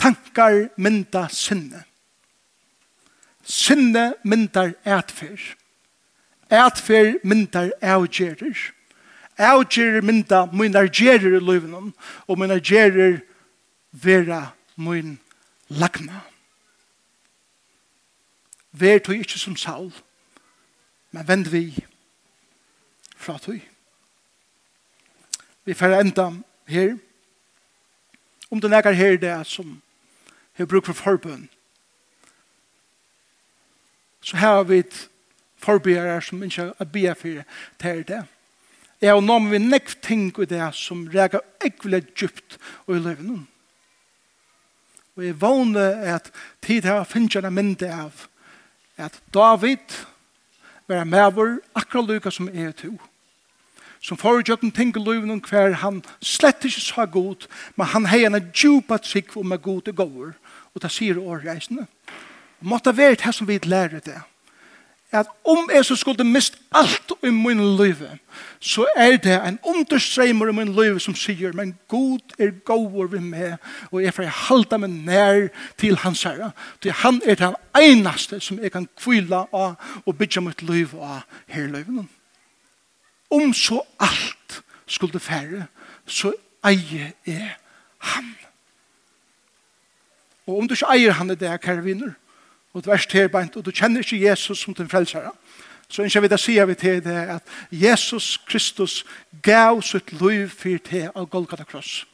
Tankar 0.00 0.68
mynda 0.76 1.26
sinne. 1.32 1.84
Sinne 3.46 4.10
myndar 4.24 4.74
ætfer. 4.84 5.40
Ætfer 6.52 7.16
myndar 7.24 7.72
ævgjerer. 7.80 8.56
Ævgjerer 9.38 10.04
mynda 10.04 10.44
myndar 10.52 10.90
gjerer 10.92 11.38
i 11.38 11.40
løyvenom, 11.40 11.94
og 12.28 12.38
myndar 12.38 12.60
gjerer 12.60 13.22
vera 13.92 14.50
mynd 14.76 15.16
lagna. 15.68 16.20
Vær 18.76 18.98
tog 18.98 19.16
ikkje 19.16 19.40
som 19.40 19.56
Saul. 19.56 19.88
Saul 19.88 20.05
Men 21.16 21.28
vend 21.28 21.46
vi 21.48 21.84
fra 23.16 23.38
tog. 23.38 23.60
Vi 25.64 25.74
får 25.74 25.94
enda 25.96 26.26
her. 26.68 26.98
Om 28.50 28.60
det 28.60 28.70
nekker 28.70 28.92
her 28.92 29.16
det 29.16 29.30
er 29.32 29.44
som 29.48 29.78
har 30.52 30.68
bruk 30.68 30.86
for 30.86 30.92
forbøn, 30.92 31.48
så 34.20 34.36
her 34.36 34.54
har 34.58 34.64
vi 34.68 34.78
et 34.78 35.08
forbøyere 35.56 36.20
som 36.22 36.42
ikke 36.42 36.72
er 36.78 36.84
bia 36.92 37.12
for 37.12 37.40
det 37.82 38.08
det. 38.08 38.22
Jeg 39.00 39.14
har 39.14 39.20
nå 39.20 39.38
vi 39.48 39.58
nekv 39.58 39.96
ting 40.02 40.28
i 40.38 40.44
det 40.44 40.68
som 40.74 41.06
reger 41.08 41.40
ekvile 41.64 42.02
djupt 42.12 42.58
og 42.86 42.96
i 42.96 42.98
løven. 42.98 43.48
Og 45.16 45.24
jeg 45.24 45.40
vågner 45.40 46.14
at 46.16 46.30
tid 46.62 46.84
her 46.84 47.04
finner 47.04 47.40
jeg 47.40 47.44
en 47.44 47.54
mynd 47.54 47.82
av 47.82 48.28
at 48.96 49.20
David, 49.34 50.04
være 50.88 51.04
medvår 51.04 51.58
akkurat 51.74 52.08
lykka 52.08 52.30
som 52.30 52.48
er 52.52 52.72
to. 52.76 52.94
Som 54.00 54.18
foregjøkken 54.20 54.70
tenker 54.70 55.02
løven 55.02 55.30
om 55.34 55.40
hver 55.42 55.72
han 55.80 56.02
slett 56.22 56.64
ikke 56.64 56.82
sa 56.84 57.06
god, 57.10 57.48
men 57.76 57.90
han 57.90 58.06
heier 58.06 58.30
en 58.30 58.52
djupa 58.52 58.98
trygg 59.02 59.36
om 59.36 59.52
er 59.52 59.62
god 59.62 59.88
og 59.88 59.96
gåver. 59.96 60.32
Og 60.74 60.82
det 60.82 60.92
sier 60.92 61.18
åreisene. 61.18 61.86
Måtte 62.60 62.96
være 62.96 63.16
det 63.24 63.34
som 63.34 63.48
vi 63.48 63.58
lærer 63.64 64.00
det 64.04 64.20
at 65.12 65.26
om 65.44 65.70
jeg 65.74 65.84
så 65.84 65.96
skulle 65.96 66.24
mist 66.24 66.58
alt 66.74 67.12
i 67.22 67.30
min 67.30 67.76
liv, 67.76 68.02
så 68.60 68.86
er 68.96 69.16
det 69.16 69.36
en 69.36 69.58
understremer 69.64 70.48
i 70.48 70.52
min 70.52 70.72
liv 70.74 70.98
som 71.00 71.14
sier, 71.14 71.52
men 71.52 71.76
god 71.88 72.34
er 72.38 72.50
gåver 72.50 73.06
vi 73.06 73.20
med, 73.20 73.56
og 73.90 74.02
jeg 74.02 74.14
får 74.14 74.32
halda 74.48 74.80
meg 74.82 74.90
nær 74.90 75.46
til 75.78 75.96
hans 76.02 76.22
herre, 76.26 76.50
til 76.82 76.92
han 76.92 77.20
er 77.24 77.38
den 77.38 77.54
eneste 77.78 78.40
som 78.40 78.58
jeg 78.58 78.72
kan 78.74 78.88
kvile 78.98 79.46
av 79.54 79.76
og 80.04 80.18
bygge 80.18 80.42
mitt 80.42 80.62
liv 80.66 80.94
av 80.98 81.22
her 81.46 81.70
livet. 81.70 82.06
Om 83.30 83.54
så 83.54 83.80
alt 84.00 84.60
skulle 84.86 85.20
færre, 85.20 85.66
så 86.06 86.32
eier 86.66 87.12
jeg 87.26 87.54
han. 87.98 88.34
Og 90.46 90.58
om 90.58 90.68
du 90.68 90.74
ikke 90.74 90.92
eier 90.94 91.16
han 91.18 91.30
i 91.30 91.38
det, 91.38 91.54
kære 91.62 91.82
vinner, 91.82 92.14
og 92.76 92.84
du 92.84 92.90
er 92.90 93.00
her 93.12 93.28
beint, 93.32 93.56
og 93.56 93.64
du 93.64 93.70
kjenner 93.72 94.02
ikke 94.04 94.18
Jesus 94.20 94.58
som 94.60 94.74
din 94.74 94.88
frelsere. 94.88 95.30
Så 95.88 96.02
ønsker 96.02 96.20
vi 96.20 96.28
jeg 96.28 96.42
sier 96.42 96.66
vi 96.68 96.74
til 96.74 96.98
det 97.04 97.16
at 97.38 97.42
Jesus 97.72 98.36
Kristus 98.36 99.04
gav 99.42 99.80
sitt 99.82 100.12
liv 100.12 100.50
for 100.52 100.76
til 100.84 101.08
av 101.14 101.28
Golgata 101.30 101.64
kross. 101.64 102.04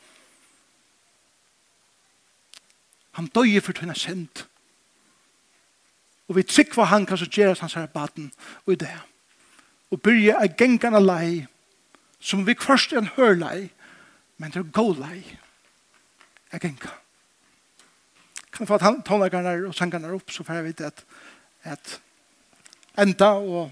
Han 3.19 3.27
døg 3.27 3.59
for 3.63 3.73
tøyne 3.73 3.99
synd. 3.99 4.47
Og 6.29 6.37
vi 6.37 6.47
trygg 6.47 6.77
hva 6.77 6.87
han 6.95 7.07
kan 7.07 7.19
så 7.19 7.27
gjøre 7.27 7.59
hans 7.61 7.75
her 7.75 7.91
baden 7.91 8.31
og 8.67 8.73
i 8.73 8.81
det. 8.87 8.95
Og 9.91 10.01
byrje 10.01 10.39
av 10.39 10.55
gengene 10.57 11.03
lei, 11.03 11.47
som 12.21 12.47
vi 12.47 12.55
først 12.55 12.93
er 12.93 13.03
en 13.03 13.15
hørlei, 13.17 13.73
men 14.39 14.55
det 14.55 14.63
er 14.63 14.75
god 14.79 15.03
lei. 15.03 15.25
Jeg 16.53 16.61
gengene 16.61 16.99
kan 18.53 18.67
få 18.69 18.79
tonleggerne 18.79 19.55
og 19.67 19.75
sangerne 19.75 20.13
opp, 20.13 20.31
så 20.31 20.45
får 20.45 20.61
jeg 20.61 20.65
vite 20.65 20.91
at, 20.91 21.05
at 21.65 22.01
enda 23.01 23.33
og 23.41 23.71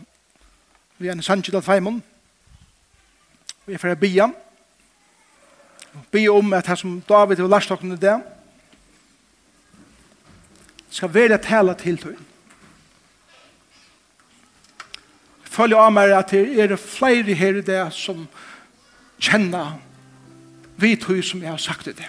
vi 1.01 1.09
er 1.09 1.17
en 1.17 1.25
sannsyn 1.25 1.57
av 1.57 1.65
feimon. 1.65 2.03
Vi 3.65 3.73
er 3.77 3.81
for 3.81 3.93
å 3.93 3.97
bia. 3.97 4.27
Bia 6.13 6.33
om 6.33 6.53
at 6.57 6.69
her 6.69 6.77
som 6.77 6.99
David 7.09 7.41
og 7.41 7.49
Larstokken 7.49 7.95
i 7.95 8.01
det, 8.01 8.19
skal 10.91 11.13
være 11.15 11.39
tala 11.41 11.73
til 11.79 11.97
tøyen. 12.03 12.27
Følg 15.51 15.75
av 15.79 15.91
meg 15.93 16.13
at 16.15 16.31
det 16.31 16.61
er 16.63 16.77
flere 16.79 17.35
her 17.35 17.59
i 17.59 17.65
det 17.67 17.83
som 17.95 18.27
kjenner 19.21 19.79
vi 20.81 20.95
tøy 21.01 21.21
som 21.25 21.43
jeg 21.43 21.51
har 21.51 21.61
sagt 21.61 21.89
i 21.91 21.97
det 21.97 22.09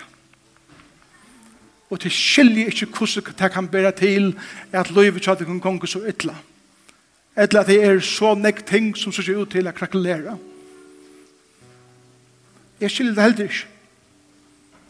og 1.91 1.99
til 1.99 2.11
skilje 2.11 2.69
ikkje 2.71 2.87
hvordan 2.87 3.35
det 3.39 3.51
kan 3.51 3.67
bæra 3.67 3.91
til 3.91 4.31
at 4.71 4.91
løyve 4.91 5.19
tja 5.19 5.35
det 5.35 5.47
kan 5.47 5.59
gonga 5.59 5.87
så 5.87 5.99
ytla. 6.07 6.35
Etla 7.37 7.59
at 7.59 7.67
det 7.67 7.83
er 7.83 7.99
så 7.99 8.33
nek 8.35 8.65
ting 8.65 8.95
som 8.97 9.11
ser 9.11 9.35
ut 9.35 9.51
til 9.51 9.67
å 9.67 9.73
krakulera. 9.75 10.37
Jeg 12.79 12.91
skiljer 12.91 13.15
det 13.15 13.23
heller 13.23 13.43
ikke. 13.43 13.67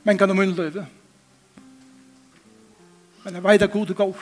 Men 0.03 0.17
kan 0.17 0.29
det 0.29 0.37
munn 0.37 0.53
løyve. 0.57 0.85
Men 3.25 3.35
jeg 3.35 3.43
veit 3.43 3.61
at 3.61 3.71
god 3.71 3.93
går. 3.97 4.21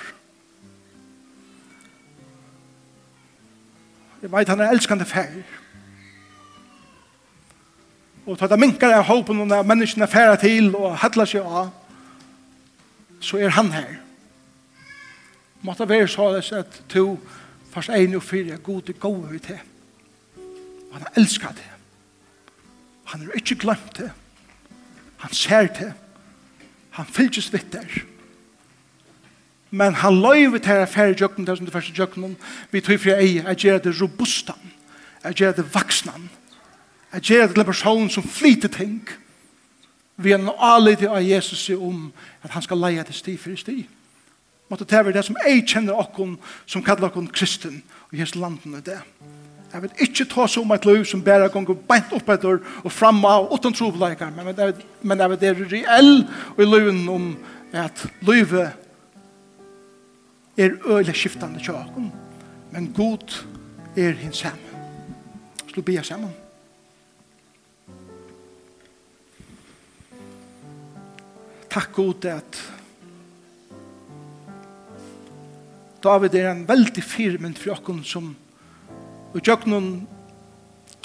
Jeg 4.22 4.32
veit 4.32 4.50
han 4.50 4.60
er 4.60 4.72
elskande 4.72 5.06
færg. 5.06 5.44
Og 8.26 8.40
ta 8.40 8.48
det 8.48 8.60
minkar 8.60 8.92
jeg 8.96 9.08
håpen 9.08 9.40
om 9.42 9.50
det 9.50 9.66
menneskene 9.66 10.08
færre 10.08 10.38
til 10.40 10.76
og 10.76 10.98
hattla 11.00 11.28
seg 11.28 11.44
av 11.44 11.72
så 13.20 13.38
er 13.38 13.50
han 13.50 13.72
her. 13.72 14.00
Måtte 15.62 15.90
være 15.90 16.08
således 16.08 16.52
at 16.52 16.84
to 16.90 17.20
fast 17.74 17.90
en 17.90 18.16
og 18.16 18.24
fire 18.24 18.58
gode 18.58 18.94
gode 18.94 19.32
vi 19.32 19.40
til. 19.40 19.60
Han 20.92 21.02
har 21.02 21.12
elsket 21.18 21.56
det. 21.56 21.72
Han 23.06 23.22
har 23.22 23.32
ikke 23.36 23.56
glemt 23.56 23.98
det. 23.98 24.12
Han 25.18 25.34
ser 25.34 25.68
det. 25.68 25.94
Han 26.90 27.06
fylges 27.06 27.54
vitt 27.54 27.74
der. 27.74 28.02
Men 29.72 29.94
han 29.94 30.22
løyver 30.22 30.58
til 30.58 30.82
å 30.82 30.90
fære 30.90 31.18
jøkken, 31.20 31.46
det 31.46 31.58
som 31.58 31.66
det 31.68 31.74
første 31.74 31.94
jøkken, 31.94 32.38
vi 32.72 32.82
tog 32.82 33.00
fra 33.00 33.20
ei, 33.22 33.36
jeg 33.38 33.58
gjør 33.64 33.84
det 33.86 33.94
robustan, 34.02 34.72
jeg 35.24 35.36
gjør 35.36 35.52
det 35.60 35.66
vaksnan, 35.74 36.30
jeg 37.14 37.22
gjør 37.22 37.46
det 37.46 37.54
til 37.54 37.62
en 37.62 37.70
person 37.70 38.10
som 38.10 38.26
flyter 38.26 38.72
ting, 38.74 39.04
og 39.06 39.29
vi 40.20 40.34
er 40.36 40.42
noe 40.42 40.60
alid 40.76 41.06
av 41.08 41.24
Jesus 41.24 41.70
om 41.76 42.10
at 42.44 42.52
han 42.52 42.66
skal 42.66 42.82
leie 42.84 43.04
til 43.08 43.16
sti 43.16 43.36
for 43.40 43.60
sti. 43.60 43.78
Måtte 44.70 44.86
det 44.86 45.00
være 45.06 45.16
det 45.16 45.26
som 45.26 45.38
jeg 45.46 45.64
kjenner 45.66 45.98
okken 45.98 46.36
som 46.70 46.84
kaller 46.86 47.08
okken 47.08 47.30
kristen, 47.34 47.82
og 48.12 48.18
hans 48.20 48.36
landen 48.36 48.76
er 48.78 48.84
det. 48.86 49.00
Jeg 49.74 49.82
vil 49.82 50.04
ikke 50.06 50.26
ta 50.26 50.48
så 50.50 50.62
om 50.62 50.72
et 50.74 50.86
liv 50.86 51.04
som 51.06 51.22
bare 51.24 51.50
gonger 51.54 51.78
beint 51.90 52.14
opp 52.18 52.30
etter 52.34 52.58
og 52.84 52.92
fremme 52.92 53.30
av 53.30 53.52
uten 53.54 53.74
trobeleikere, 53.74 54.34
men, 54.34 54.50
men 55.02 55.24
jeg 55.24 55.30
vil 55.30 55.42
det 55.42 55.50
er 55.50 55.64
reell 55.74 56.14
og 56.56 56.64
i 56.64 56.70
liven 56.70 57.04
om 57.10 57.28
at 57.74 58.06
livet 58.26 58.72
er 60.58 60.76
øyelig 60.90 61.16
skiftande 61.16 61.62
tjokken, 61.64 62.12
men 62.74 62.92
god 62.98 63.40
er 63.96 64.18
hins 64.18 64.42
sammen. 64.42 64.66
Slå 65.70 65.86
bia 65.86 66.02
sammen. 66.04 66.34
Takk 71.70 71.94
god 71.94 72.26
at 72.26 72.60
David 76.04 76.36
er 76.36 76.52
en 76.52 76.68
veldig 76.68 77.04
firmynd 77.04 77.60
for 77.60 77.76
okken 77.76 78.04
som 78.08 78.32
og 79.30 79.42
gjør 79.46 79.68
noen 79.70 79.90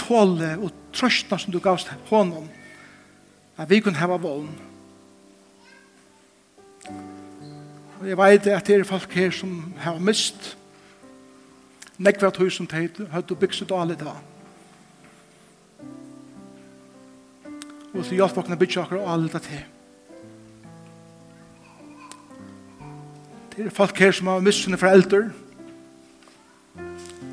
tåle 0.00 0.54
og 0.56 0.70
trøstene 0.96 1.40
som 1.40 1.52
du 1.52 1.58
gavst 1.60 1.90
hånden 2.08 2.46
at 3.60 3.68
vi 3.70 3.80
kunne 3.84 4.00
heva 4.00 4.16
vågen. 4.18 4.54
og 8.00 8.08
jeg 8.08 8.18
vet 8.18 8.46
at 8.52 8.66
det 8.66 8.76
er 8.76 8.84
folk 8.84 9.12
her 9.16 9.30
som 9.32 9.74
har 9.80 10.00
mist 10.00 10.54
nekva 11.96 12.30
tøy 12.34 12.50
som 12.50 12.66
teit 12.68 12.98
høyt 13.12 13.30
og 13.32 13.38
bygst 13.40 13.64
ut 13.64 13.76
alle 13.76 13.96
da 13.96 14.16
og 17.94 18.02
så 18.02 18.16
hjelp 18.16 18.40
okken 18.42 18.56
å 18.56 18.60
bygge 18.60 18.82
okker 18.82 19.00
og 19.00 19.12
alle 19.12 19.32
da 19.32 19.40
til 19.44 19.73
Det 23.56 23.66
er 23.66 23.70
folk 23.70 23.98
her 23.98 24.10
som 24.10 24.26
har 24.26 24.40
mist 24.40 24.62
sine 24.62 24.76
foreldre. 24.76 25.30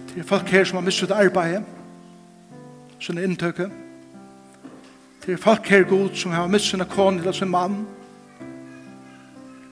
Det 0.10 0.20
er 0.20 0.24
folk 0.24 0.48
her 0.48 0.64
som 0.64 0.76
har 0.76 0.82
mist 0.86 0.98
sitt 0.98 1.12
arbeid. 1.12 1.62
Sine 3.00 3.24
inntøkker. 3.24 3.70
Det 5.26 5.34
er 5.34 5.38
folk 5.38 5.68
her 5.68 5.84
god 5.84 6.10
som 6.16 6.32
har 6.32 6.48
mist 6.48 6.66
sine 6.66 6.86
kone 6.86 7.18
eller 7.18 7.32
sin 7.32 7.50
mann. 7.50 7.88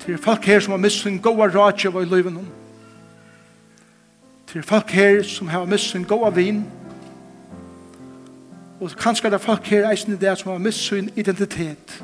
Det 0.05 0.13
er 0.13 0.17
folk 0.17 0.45
her 0.45 0.59
som 0.59 0.71
har 0.71 0.77
mist 0.77 1.01
sin 1.01 1.19
gode 1.19 1.57
rådgjøv 1.57 2.01
i 2.01 2.05
livet 2.05 2.33
noen. 2.33 2.49
Det 4.53 4.59
er 4.59 4.65
folk 4.65 4.89
her 4.91 5.23
som 5.23 5.47
har 5.47 5.65
mist 5.65 5.91
sin 5.91 6.03
gode 6.03 6.35
vin. 6.35 6.63
Og 8.79 8.89
kanskje 8.97 9.27
er 9.27 9.29
det 9.29 9.41
folk 9.41 9.67
her 9.67 9.89
eisen 9.91 10.13
i 10.13 10.17
det 10.17 10.37
som 10.37 10.51
har 10.51 10.57
mist 10.57 10.87
sin 10.87 11.09
identitet. 11.15 12.03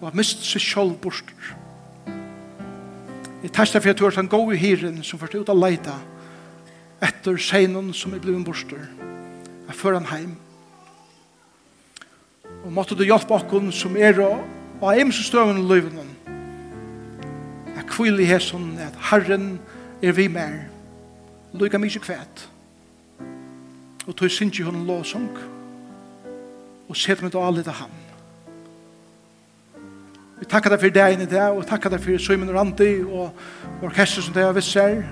Og 0.00 0.08
har 0.08 0.16
mist 0.16 0.44
seg 0.44 0.60
selv 0.60 0.92
borster. 1.00 1.56
Jeg 3.42 3.52
tæster 3.52 3.80
for 3.80 3.90
at 3.90 3.98
du 3.98 4.06
er 4.06 4.10
den 4.10 4.28
gode 4.28 4.56
hyren 4.56 5.02
som 5.02 5.18
først 5.18 5.34
ut 5.34 5.48
av 5.48 5.58
leida 5.58 5.94
etter 7.02 7.36
seinen 7.38 7.92
som 7.94 8.14
er 8.14 8.22
blevet 8.22 8.44
borster. 8.44 8.80
Jeg 9.68 9.76
fører 9.78 10.00
han 10.00 10.10
heim. 10.10 10.32
Og 12.64 12.72
måtte 12.74 12.96
du 12.98 13.04
hjelpe 13.06 13.36
okken 13.36 13.70
som 13.72 13.96
er 13.96 14.18
og 14.24 14.42
av 14.82 14.98
ems 14.98 15.20
støvn 15.28 15.60
i 15.60 15.66
løyvnen. 15.68 16.10
Jeg 17.76 17.86
kvile 17.92 18.22
i 18.22 18.26
hæsen 18.26 18.72
at 18.82 18.98
Herren 19.10 19.60
er 20.02 20.12
vi 20.12 20.26
mer. 20.28 20.58
Lykke 21.54 21.78
mye 21.78 22.02
kvæt. 22.02 22.48
Og 24.06 24.16
tog 24.16 24.30
synes 24.30 24.58
ikke 24.58 24.70
hun 24.70 24.86
låsung. 24.86 25.30
Og 26.88 26.96
sette 26.96 27.22
meg 27.22 27.32
til 27.32 27.44
alle 27.44 27.62
til 27.62 27.78
ham. 27.78 27.97
Vi 30.38 30.46
takkar 30.46 30.70
deg 30.70 30.82
for 30.84 30.94
deg 30.94 31.14
inn 31.16 31.24
i 31.24 31.30
dag, 31.30 31.56
og 31.56 31.66
takkar 31.66 31.90
deg 31.90 32.02
for 32.02 32.22
Søymen 32.22 32.50
og 32.52 32.54
Randi, 32.54 32.92
og 33.02 33.82
orkester 33.82 34.22
som 34.22 34.34
deg 34.36 34.46
har 34.46 34.54
visst 34.54 34.76
her, 34.78 35.02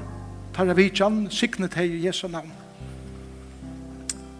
Tarra 0.55 0.77
Vidjan, 0.79 1.25
signet 1.35 1.75
deg 1.75 1.97
i 1.97 2.05
Jesu 2.07 2.29
navn. 2.31 2.53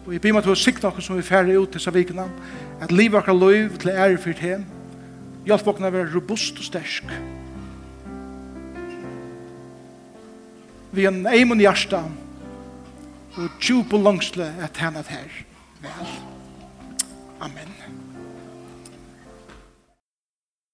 Og 0.05 0.13
jeg 0.15 0.23
blir 0.23 0.37
med 0.37 0.47
til 0.47 0.53
å 0.53 0.59
sikne 0.59 0.87
dere 0.87 1.03
som 1.03 1.19
vi 1.19 1.25
færre 1.27 1.57
ut 1.59 1.73
til 1.75 1.83
Savikene, 1.83 2.29
at 2.79 2.93
livet 2.95 3.19
akkurat 3.19 3.41
lov 3.41 3.75
til 3.83 3.91
ære 3.91 4.21
for 4.23 4.39
deg, 4.39 4.63
hjelp 5.47 5.67
dere 5.67 5.91
å 5.91 5.95
være 5.97 6.13
robust 6.13 6.61
og 6.61 6.69
stersk. 6.69 7.11
Vi 10.95 11.03
er 11.03 11.11
en 11.11 11.27
eimund 11.27 11.61
hjärsta, 11.61 12.05
og 13.37 13.59
tjup 13.59 13.91
og 13.93 14.07
langsle 14.07 14.47
at 14.63 14.79
henne 14.79 15.03
her. 15.11 15.27
Vel. 15.83 16.15
Amen. 17.43 17.75